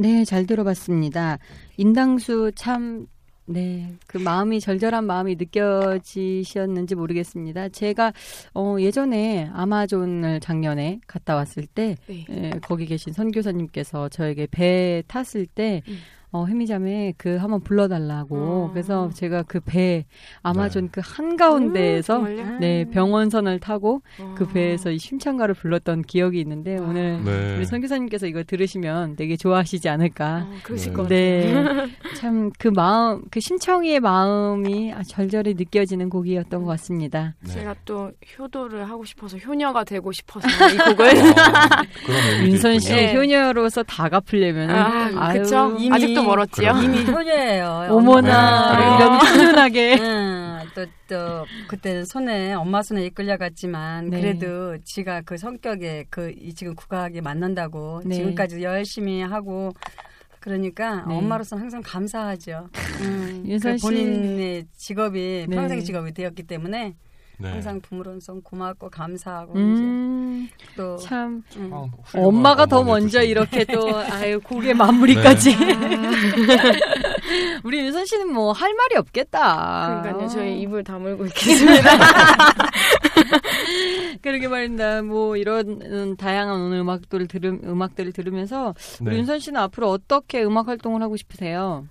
네, 0.00 0.24
잘 0.24 0.46
들어봤습니다. 0.46 1.38
인당수 1.76 2.52
참, 2.54 3.06
네, 3.44 3.92
그 4.06 4.16
마음이, 4.16 4.58
절절한 4.58 5.04
마음이 5.04 5.36
느껴지셨는지 5.36 6.94
모르겠습니다. 6.94 7.68
제가, 7.68 8.14
어, 8.54 8.76
예전에 8.80 9.50
아마존을 9.52 10.40
작년에 10.40 11.00
갔다 11.06 11.34
왔을 11.34 11.66
때, 11.66 11.96
네. 12.06 12.24
예, 12.30 12.50
거기 12.62 12.86
계신 12.86 13.12
선교사님께서 13.12 14.08
저에게 14.08 14.46
배 14.50 15.02
탔을 15.06 15.44
때, 15.44 15.82
음. 15.86 15.98
어, 16.32 16.46
혜미자매 16.46 17.14
그 17.16 17.36
한번 17.38 17.60
불러달라고. 17.60 18.36
어. 18.36 18.70
그래서 18.72 19.10
제가 19.14 19.42
그 19.42 19.58
배, 19.60 20.04
아마존 20.42 20.88
그 20.92 21.00
한가운데에서, 21.04 22.20
음? 22.20 22.58
네, 22.60 22.84
병원선을 22.90 23.58
타고 23.58 24.00
어. 24.20 24.34
그 24.38 24.46
배에서 24.46 24.90
이 24.92 24.98
심창가를 24.98 25.54
불렀던 25.54 26.02
기억이 26.02 26.38
있는데, 26.40 26.76
오늘 26.78 27.20
네. 27.24 27.56
우리 27.56 27.64
선교사님께서 27.64 28.26
이거 28.26 28.44
들으시면 28.44 29.16
되게 29.16 29.36
좋아하시지 29.36 29.88
않을까. 29.88 30.46
어, 30.48 30.54
그러실 30.62 30.92
네. 30.92 30.96
것 30.96 31.02
같아요. 31.02 31.84
네. 31.86 31.90
참 32.14 32.50
그 32.58 32.68
마음, 32.68 33.22
그 33.30 33.40
심청이의 33.40 34.00
마음이 34.00 34.92
아, 34.92 35.02
절절히 35.02 35.54
느껴지는 35.54 36.10
곡이었던 36.10 36.62
것 36.62 36.68
같습니다. 36.72 37.34
네. 37.40 37.52
제가 37.54 37.74
또 37.84 38.10
효도를 38.38 38.88
하고 38.88 39.04
싶어서 39.04 39.36
효녀가 39.38 39.82
되고 39.84 40.12
싶어서 40.12 40.46
이 40.48 40.76
곡을 40.94 41.06
아, 41.38 41.82
윤선 42.44 42.78
씨 42.80 42.90
있군요. 42.92 43.00
네. 43.00 43.14
효녀로서 43.16 43.82
다 43.84 44.08
갚으려면 44.08 44.70
아, 44.70 45.32
그쵸? 45.32 45.74
이미- 45.78 45.94
아직도 45.94 46.19
멀었지요. 46.22 46.72
그럼요. 46.72 46.82
이미 46.82 47.04
효녀예요. 47.10 47.86
어머나 47.90 48.76
네. 48.76 48.96
이런 48.96 49.20
훈훈하게 49.20 49.98
응, 50.00 50.60
또, 50.74 50.86
또, 51.08 51.46
그때 51.68 52.04
손에, 52.04 52.52
엄마 52.54 52.82
손에 52.82 53.04
이끌려갔지만, 53.06 54.10
네. 54.10 54.20
그래도 54.20 54.76
지가 54.84 55.22
그 55.22 55.36
성격에 55.36 56.04
그, 56.10 56.32
이 56.36 56.54
지금 56.54 56.74
국악에 56.74 57.20
만난다고, 57.20 58.02
네. 58.04 58.16
지금까지 58.16 58.62
열심히 58.62 59.22
하고, 59.22 59.72
그러니까 60.40 61.04
네. 61.06 61.14
엄마로서는 61.14 61.62
항상 61.62 61.82
감사하죠. 61.84 62.68
음, 63.02 63.44
윤선 63.46 63.72
그 63.72 63.78
씨. 63.78 63.86
본인의 63.86 64.64
직업이 64.74 65.46
네. 65.48 65.54
평생 65.54 65.80
직업이 65.80 66.12
되었기 66.12 66.44
때문에 66.44 66.94
네. 67.40 67.50
항상 67.50 67.80
부모로서 67.80 68.34
고맙고 68.44 68.90
감사하고 68.90 69.54
음, 69.54 70.48
이제 70.52 70.64
또참 70.76 71.42
음. 71.56 71.70
아, 71.72 71.86
엄마가 72.14 72.66
더 72.66 72.82
먼저. 72.84 73.22
이렇게 73.22 73.64
또 73.64 73.88
아유 73.96 74.40
곡의 74.40 74.74
마무리까지 74.74 75.56
네. 75.56 75.74
우리 77.64 77.78
윤선 77.80 78.06
씨는 78.06 78.32
뭐 78.32 78.52
할 78.52 78.74
말이 78.74 78.96
없겠다. 78.96 80.02
그러니까요. 80.02 80.28
저희 80.28 80.60
입을 80.62 80.84
다물고 80.84 81.24
있겠습니다. 81.32 81.90
그러게 84.22 84.48
말입니다. 84.48 85.02
뭐 85.02 85.36
이런 85.36 85.80
음, 85.82 86.16
다양한 86.16 86.60
오늘 86.60 86.78
음악들을 86.78 87.26
들음 87.28 87.60
음악들을 87.64 88.12
들으면서 88.12 88.74
우리 89.00 89.10
네. 89.10 89.16
윤선 89.18 89.38
씨는 89.38 89.60
앞으로 89.60 89.88
어떻게 89.90 90.42
음악 90.44 90.68
활동을 90.68 91.02
하고 91.02 91.16
싶으세요? 91.16 91.86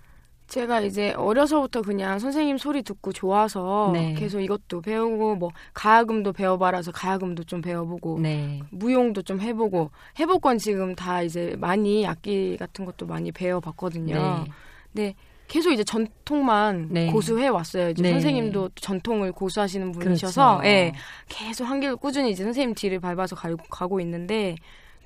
제가 0.50 0.82
이제 0.82 1.12
어려서부터 1.14 1.84
그냥 1.84 2.18
선생님 2.18 2.58
소리 2.58 2.82
듣고 2.82 3.14
좋아서 3.14 3.92
네. 3.94 4.14
계속 4.16 4.42
이것도 4.42 4.82
배우고 4.82 5.36
뭐 5.36 5.52
가야금도 5.74 6.34
배워봐라서 6.34 6.92
가야금도 6.92 7.44
좀 7.44 7.62
배워보고 7.62 8.20
네. 8.20 8.60
무용도 8.72 9.22
좀 9.22 9.40
해보고 9.40 9.92
해볼 10.20 10.40
건 10.40 10.58
지금 10.58 10.96
다 10.96 11.22
이제 11.22 11.56
많이 11.60 12.06
악기 12.06 12.58
같은 12.58 12.86
것도 12.86 13.06
많이 13.06 13.32
배워봤거든요. 13.32 14.46
근데 14.92 15.14
계속 15.48 15.72
이제 15.72 15.84
전통만 15.84 16.90
네. 16.92 17.12
고수해 17.12 17.48
왔어요. 17.48 17.90
이제 17.90 18.02
네. 18.02 18.12
선생님도 18.12 18.70
전통을 18.76 19.32
고수하시는 19.32 19.92
분이셔서 19.92 20.60
그렇죠. 20.60 20.70
예, 20.70 20.94
계속 21.28 21.66
한 21.66 21.80
길을 21.80 21.96
꾸준히 21.98 22.32
이제 22.32 22.44
선생님 22.44 22.76
뒤를 22.76 23.00
밟아서 23.00 23.36
가, 23.36 23.56
가고 23.70 24.00
있는데 24.00 24.56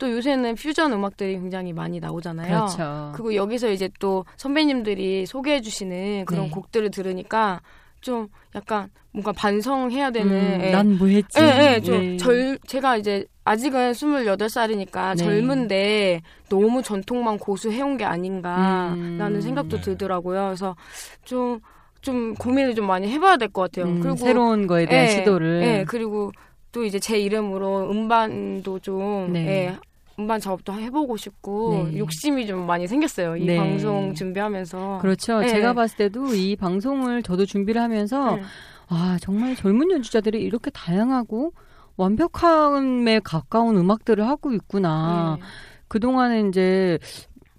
또 0.04 0.12
요새는 0.12 0.56
퓨전 0.56 0.92
음악들이 0.92 1.36
굉장히 1.40 1.72
많이 1.72 2.02
나오잖아요. 2.02 2.50
그렇죠. 2.50 3.12
그리고 3.16 3.36
여기서 3.36 3.72
이제 3.72 3.90
또 4.00 4.26
선배님들이 4.36 5.26
소개해 5.26 5.62
주시는 5.62 6.26
그런 6.26 6.48
네. 6.48 6.50
곡들을 6.50 6.92
들으니까 6.92 7.62
좀 8.02 8.28
약간 8.54 8.90
뭔가 9.14 9.32
반성해야 9.32 10.12
되는 10.12 10.60
예. 10.62 10.72
난뭐 10.72 11.08
했지? 11.08 11.40
예, 11.42 11.76
예, 11.76 11.80
좀 11.80 12.00
네. 12.02 12.18
절, 12.18 12.60
제가 12.68 12.98
이제 12.98 13.26
아직은 13.46 13.94
28살이니까 13.94 15.16
네. 15.16 15.24
젊은데 15.24 16.22
너무 16.50 16.84
전통만 16.84 17.38
고수해온 17.38 17.96
게 17.96 18.04
아닌가라는 18.04 19.36
음. 19.36 19.40
생각도 19.42 19.78
네. 19.78 19.84
들더라고요. 19.84 20.48
그래서 20.48 20.76
좀, 21.24 21.62
좀 22.02 22.34
고민을 22.34 22.76
좀 22.76 22.88
많이 22.88 23.08
해봐야 23.08 23.38
될 23.38 23.48
것 23.48 23.62
같아요. 23.72 23.86
음, 23.90 24.02
그리고 24.02 24.18
새로운 24.18 24.68
거에 24.68 24.86
대한 24.86 25.06
예, 25.06 25.10
시도를 25.10 25.62
예, 25.64 25.86
그리고 25.88 26.34
또 26.74 26.84
이제 26.84 26.98
제 27.00 27.20
이름으로 27.20 27.92
음반도 27.92 28.80
좀, 28.80 29.32
네. 29.32 29.46
예, 29.48 29.78
음반 30.20 30.40
작업도 30.40 30.74
해보고 30.74 31.18
싶고 31.18 31.88
네. 31.92 31.98
욕심이 31.98 32.46
좀 32.46 32.66
많이 32.66 32.88
생겼어요. 32.88 33.36
이 33.38 33.46
네. 33.46 33.58
방송 33.58 34.14
준비하면서. 34.14 35.00
그렇죠. 35.02 35.44
예. 35.44 35.48
제가 35.48 35.74
봤을 35.74 35.98
때도 35.98 36.36
이 36.36 36.56
방송을 36.56 37.24
저도 37.24 37.46
준비를 37.46 37.82
하면서 37.82 38.38
예. 38.38 38.44
아 38.90 39.18
정말 39.22 39.56
젊은 39.56 39.90
연주자들이 39.92 40.42
이렇게 40.42 40.70
다양하고 40.72 41.54
완벽함에 41.98 43.22
가까운 43.24 43.78
음악들을 43.78 44.28
하고 44.28 44.54
있구나. 44.54 45.38
예. 45.40 45.44
그동안에 45.88 46.48
이제 46.50 47.00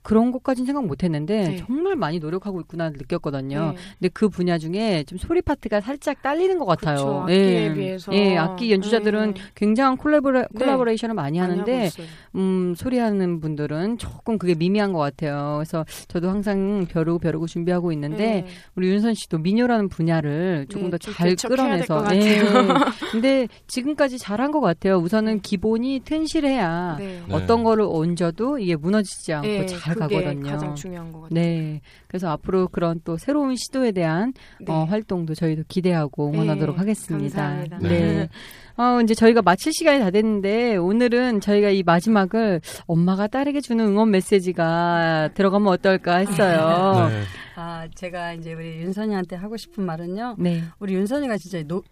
그런 0.04 0.30
것까지는 0.32 0.66
생각 0.66 0.86
못 0.86 1.02
했는데 1.02 1.48
네. 1.48 1.56
정말 1.56 1.96
많이 1.96 2.18
노력하고 2.18 2.60
있구나 2.60 2.90
느꼈거든요. 2.90 3.72
예. 3.74 3.78
근데 3.98 4.08
그 4.12 4.28
분야 4.28 4.58
중에 4.58 5.02
좀 5.04 5.18
소리 5.18 5.40
파트가 5.42 5.80
살짝 5.80 6.22
딸리는 6.22 6.58
것 6.58 6.66
같아요. 6.66 6.96
그쵸, 6.96 7.20
악기에 7.22 7.74
비해서. 7.74 8.12
예, 8.14 8.36
악기 8.36 8.70
연주자들은 8.70 9.28
음. 9.30 9.34
굉장한 9.54 9.96
콜라보레, 9.96 10.46
네. 10.52 10.64
콜라보레이션을 10.64 11.14
많이 11.14 11.38
하는데. 11.38 11.90
음, 12.36 12.74
소리하는 12.76 13.40
분들은 13.40 13.98
조금 13.98 14.38
그게 14.38 14.54
미미한 14.54 14.92
것 14.92 14.98
같아요. 14.98 15.54
그래서 15.58 15.84
저도 16.08 16.28
항상 16.28 16.86
벼르고 16.88 17.18
벼르고 17.18 17.46
준비하고 17.46 17.92
있는데 17.92 18.16
네. 18.42 18.46
우리 18.74 18.88
윤선 18.88 19.14
씨도 19.14 19.38
민요라는 19.38 19.88
분야를 19.88 20.66
조금 20.68 20.90
네, 20.90 20.98
더좀잘 20.98 21.36
끌어내서. 21.36 22.08
네. 22.08 22.42
근데 23.12 23.48
지금까지 23.68 24.18
잘한 24.18 24.50
것 24.50 24.60
같아요. 24.60 24.96
우선은 24.96 25.40
기본이 25.40 26.00
튼실해야 26.04 26.96
네. 26.98 27.22
네. 27.26 27.34
어떤 27.34 27.62
거를 27.62 27.86
얹어도 27.88 28.58
이게 28.58 28.74
무너지지 28.74 29.32
않고 29.32 29.48
예, 29.48 29.66
잘 29.66 29.93
가거든요. 29.94 30.50
가장 30.50 30.74
중요한 30.74 31.12
것 31.12 31.22
같아요. 31.22 31.34
네. 31.34 31.80
그래서 32.06 32.30
앞으로 32.30 32.68
그런 32.68 33.00
또 33.04 33.16
새로운 33.16 33.56
시도에 33.56 33.92
대한 33.92 34.32
네. 34.60 34.72
어, 34.72 34.84
활동도 34.84 35.34
저희도 35.34 35.64
기대하고 35.68 36.32
응원하도록 36.32 36.76
네, 36.76 36.78
하겠습니다. 36.78 37.42
감사합니다. 37.42 37.78
네. 37.78 38.28
어, 38.76 39.00
이제 39.02 39.14
저희가 39.14 39.42
마칠 39.42 39.72
시간이 39.72 40.00
다 40.00 40.10
됐는데 40.10 40.76
오늘은 40.76 41.40
저희가 41.40 41.70
이 41.70 41.82
마지막을 41.84 42.60
엄마가 42.86 43.28
딸에게 43.28 43.60
주는 43.60 43.84
응원 43.84 44.10
메시지가 44.10 45.30
들어가면 45.34 45.72
어떨까 45.72 46.16
했어요. 46.16 47.08
네. 47.10 47.22
아, 47.56 47.86
제가 47.94 48.32
이제 48.32 48.52
우리 48.52 48.80
윤선이한테 48.80 49.36
하고 49.36 49.56
싶은 49.56 49.84
말은요. 49.84 50.36
네. 50.38 50.64
우리 50.80 50.94
윤선이가 50.94 51.38
진짜 51.38 51.62
노, 51.62 51.82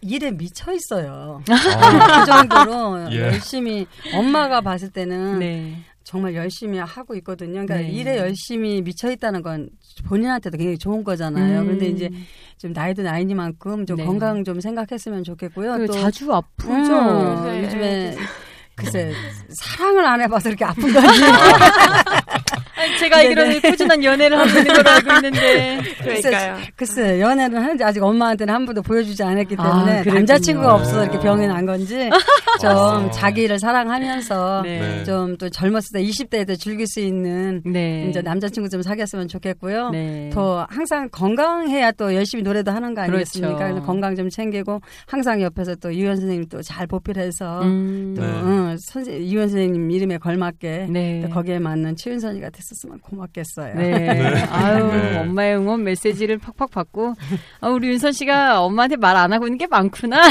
일에 0.00 0.30
미쳐 0.30 0.72
있어요. 0.72 1.42
아, 1.48 2.20
그 2.20 2.26
정도로 2.26 3.12
예. 3.12 3.20
열심히 3.22 3.86
엄마가 4.14 4.60
봤을 4.60 4.90
때는 4.90 5.40
네. 5.40 5.78
정말 6.08 6.34
열심히 6.34 6.78
하고 6.78 7.14
있거든요. 7.16 7.66
그러니까 7.66 7.76
네. 7.76 7.90
일에 7.90 8.16
열심히 8.16 8.80
미쳐 8.80 9.10
있다는 9.12 9.42
건 9.42 9.68
본인한테도 10.06 10.56
굉장히 10.56 10.78
좋은 10.78 11.04
거잖아요. 11.04 11.60
음. 11.60 11.64
그런데 11.66 11.86
이제 11.88 12.08
좀 12.56 12.72
나이도 12.72 13.02
나이니만큼 13.02 13.84
좀 13.84 13.98
네. 13.98 14.06
건강 14.06 14.42
좀 14.42 14.58
생각했으면 14.58 15.22
좋겠고요. 15.22 15.86
또 15.86 15.92
자주 15.92 16.32
아프죠. 16.32 16.72
음, 16.72 17.44
네. 17.44 17.62
요즘에 17.62 18.16
글쎄 18.74 19.12
사랑을 19.50 20.02
안 20.06 20.22
해봐서 20.22 20.48
이렇게 20.48 20.64
아픈 20.64 20.90
건지 20.90 20.98
아니, 21.06 21.18
제가 22.98 23.16
알기로는 23.18 23.60
꾸준한 23.60 24.04
연애를 24.04 24.38
하고 24.38 24.48
있는 24.48 24.64
걸로 24.74 24.90
알고 24.90 25.12
있는데. 25.14 25.80
그러니까요. 26.02 26.56
글쎄 26.76 27.20
연애를 27.20 27.60
하는지 27.60 27.84
아직 27.84 28.02
엄마한테는 28.02 28.54
한 28.54 28.64
번도 28.64 28.82
보여주지 28.82 29.22
않았기 29.22 29.56
아, 29.58 29.62
때문에 29.62 29.92
그랬군요. 30.02 30.14
남자친구가 30.14 30.74
없어서 30.74 30.98
네. 31.00 31.02
이렇게 31.04 31.18
병이 31.20 31.46
난 31.46 31.66
건지 31.66 32.08
좀 32.60 32.70
아. 32.70 33.10
자기를 33.10 33.58
사랑하면서 33.58 34.62
네. 34.62 34.78
네. 34.80 35.04
좀또 35.04 35.48
젊었을 35.50 35.88
때 35.94 36.02
20대 36.02 36.46
때 36.46 36.56
즐길 36.56 36.86
수 36.86 37.00
있는 37.00 37.62
네. 37.64 38.06
이제 38.08 38.22
남자친구 38.22 38.68
좀 38.68 38.82
사귀었으면 38.82 39.26
좋겠고요. 39.28 39.90
네. 39.90 40.30
더 40.32 40.66
항상 40.70 41.08
건강해야 41.10 41.92
또 41.92 42.14
열심히 42.14 42.42
노래도 42.42 42.70
하는 42.70 42.94
거 42.94 43.02
아니겠습니까? 43.02 43.56
그렇죠. 43.56 43.82
건강 43.82 44.14
좀 44.14 44.28
챙기고 44.28 44.80
항상 45.06 45.42
옆에서 45.42 45.74
또 45.76 45.92
유현 45.92 46.16
선생님 46.16 46.48
또 46.48 46.58
잘 46.68 46.86
보필해서 46.86 47.62
음. 47.62 48.14
또 48.14 48.22
네. 48.22 48.28
응, 48.28 48.76
선생 48.80 49.14
유현 49.22 49.48
선생님 49.48 49.90
이름에 49.90 50.18
걸맞게 50.18 50.88
네. 50.90 51.22
또 51.22 51.30
거기에 51.30 51.58
맞는 51.58 51.96
최윤선이가 51.96 52.50
됐었으면 52.50 52.77
고맙겠어요. 53.02 53.74
네. 53.76 54.44
아유, 54.50 54.86
네. 54.92 55.18
엄마의 55.18 55.56
응원 55.56 55.84
메시지를 55.84 56.38
팍팍 56.38 56.70
받고. 56.70 57.14
아, 57.60 57.68
우리 57.68 57.88
윤선 57.88 58.12
씨가 58.12 58.60
엄마한테 58.62 58.96
말 58.96 59.18
안 59.18 59.32
하고 59.32 59.46
있는 59.46 59.58
게 59.58 59.66
많구나. 59.66 60.16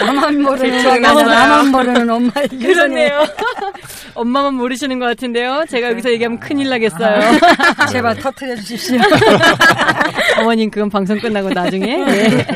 나만 0.00 0.42
모르는. 0.42 1.00
나만 1.02 1.68
모르는 1.70 2.10
엄마의 2.10 2.48
그러네요. 2.48 3.24
엄마만 4.14 4.54
모르시는 4.54 4.98
것 4.98 5.06
같은데요. 5.06 5.64
제가 5.68 5.90
여기서 5.90 6.10
얘기하면 6.10 6.40
큰일 6.40 6.68
나겠어요. 6.70 7.20
제발 7.92 8.16
터트려 8.16 8.56
주십시오. 8.56 8.98
어머님, 10.40 10.70
그건 10.70 10.90
방송 10.90 11.18
끝나고 11.20 11.50
나중에. 11.50 11.96
네. 12.04 12.46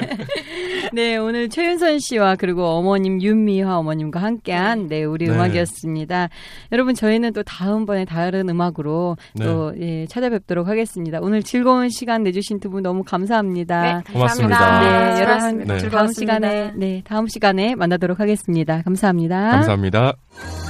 네, 0.94 1.16
오늘 1.16 1.48
최윤선 1.48 1.98
씨와 2.00 2.36
그리고 2.36 2.64
어머님 2.64 3.20
윤미화 3.22 3.76
어머님과 3.78 4.20
함께한 4.20 4.88
네, 4.88 5.04
우리 5.04 5.26
네. 5.26 5.32
음악이었습니다. 5.34 6.28
여러분 6.72 6.94
저희는 6.94 7.32
또 7.32 7.42
다음번에 7.42 8.04
다른 8.04 8.48
음악으로 8.48 9.16
네. 9.34 9.44
또 9.44 9.72
예, 9.80 10.06
찾아뵙도록 10.06 10.66
하겠습니다. 10.68 11.18
오늘 11.20 11.42
즐거운 11.42 11.88
시간 11.90 12.22
내주신 12.22 12.58
두 12.58 12.70
분 12.70 12.82
너무 12.84 13.02
감사합니다. 13.02 13.82
네, 13.82 14.12
고맙습니다. 14.12 14.56
감사합니다. 14.58 15.14
네, 15.14 15.20
여러분. 15.22 15.58
네. 15.66 15.88
다음. 15.88 16.12
시간에 16.12 16.72
네 16.76 17.02
다음 17.04 17.26
시간에 17.26 17.74
만나도록 17.74 18.20
하겠습니다. 18.20 18.82
감사합니다. 18.82 19.50
감사합니다. 19.50 20.69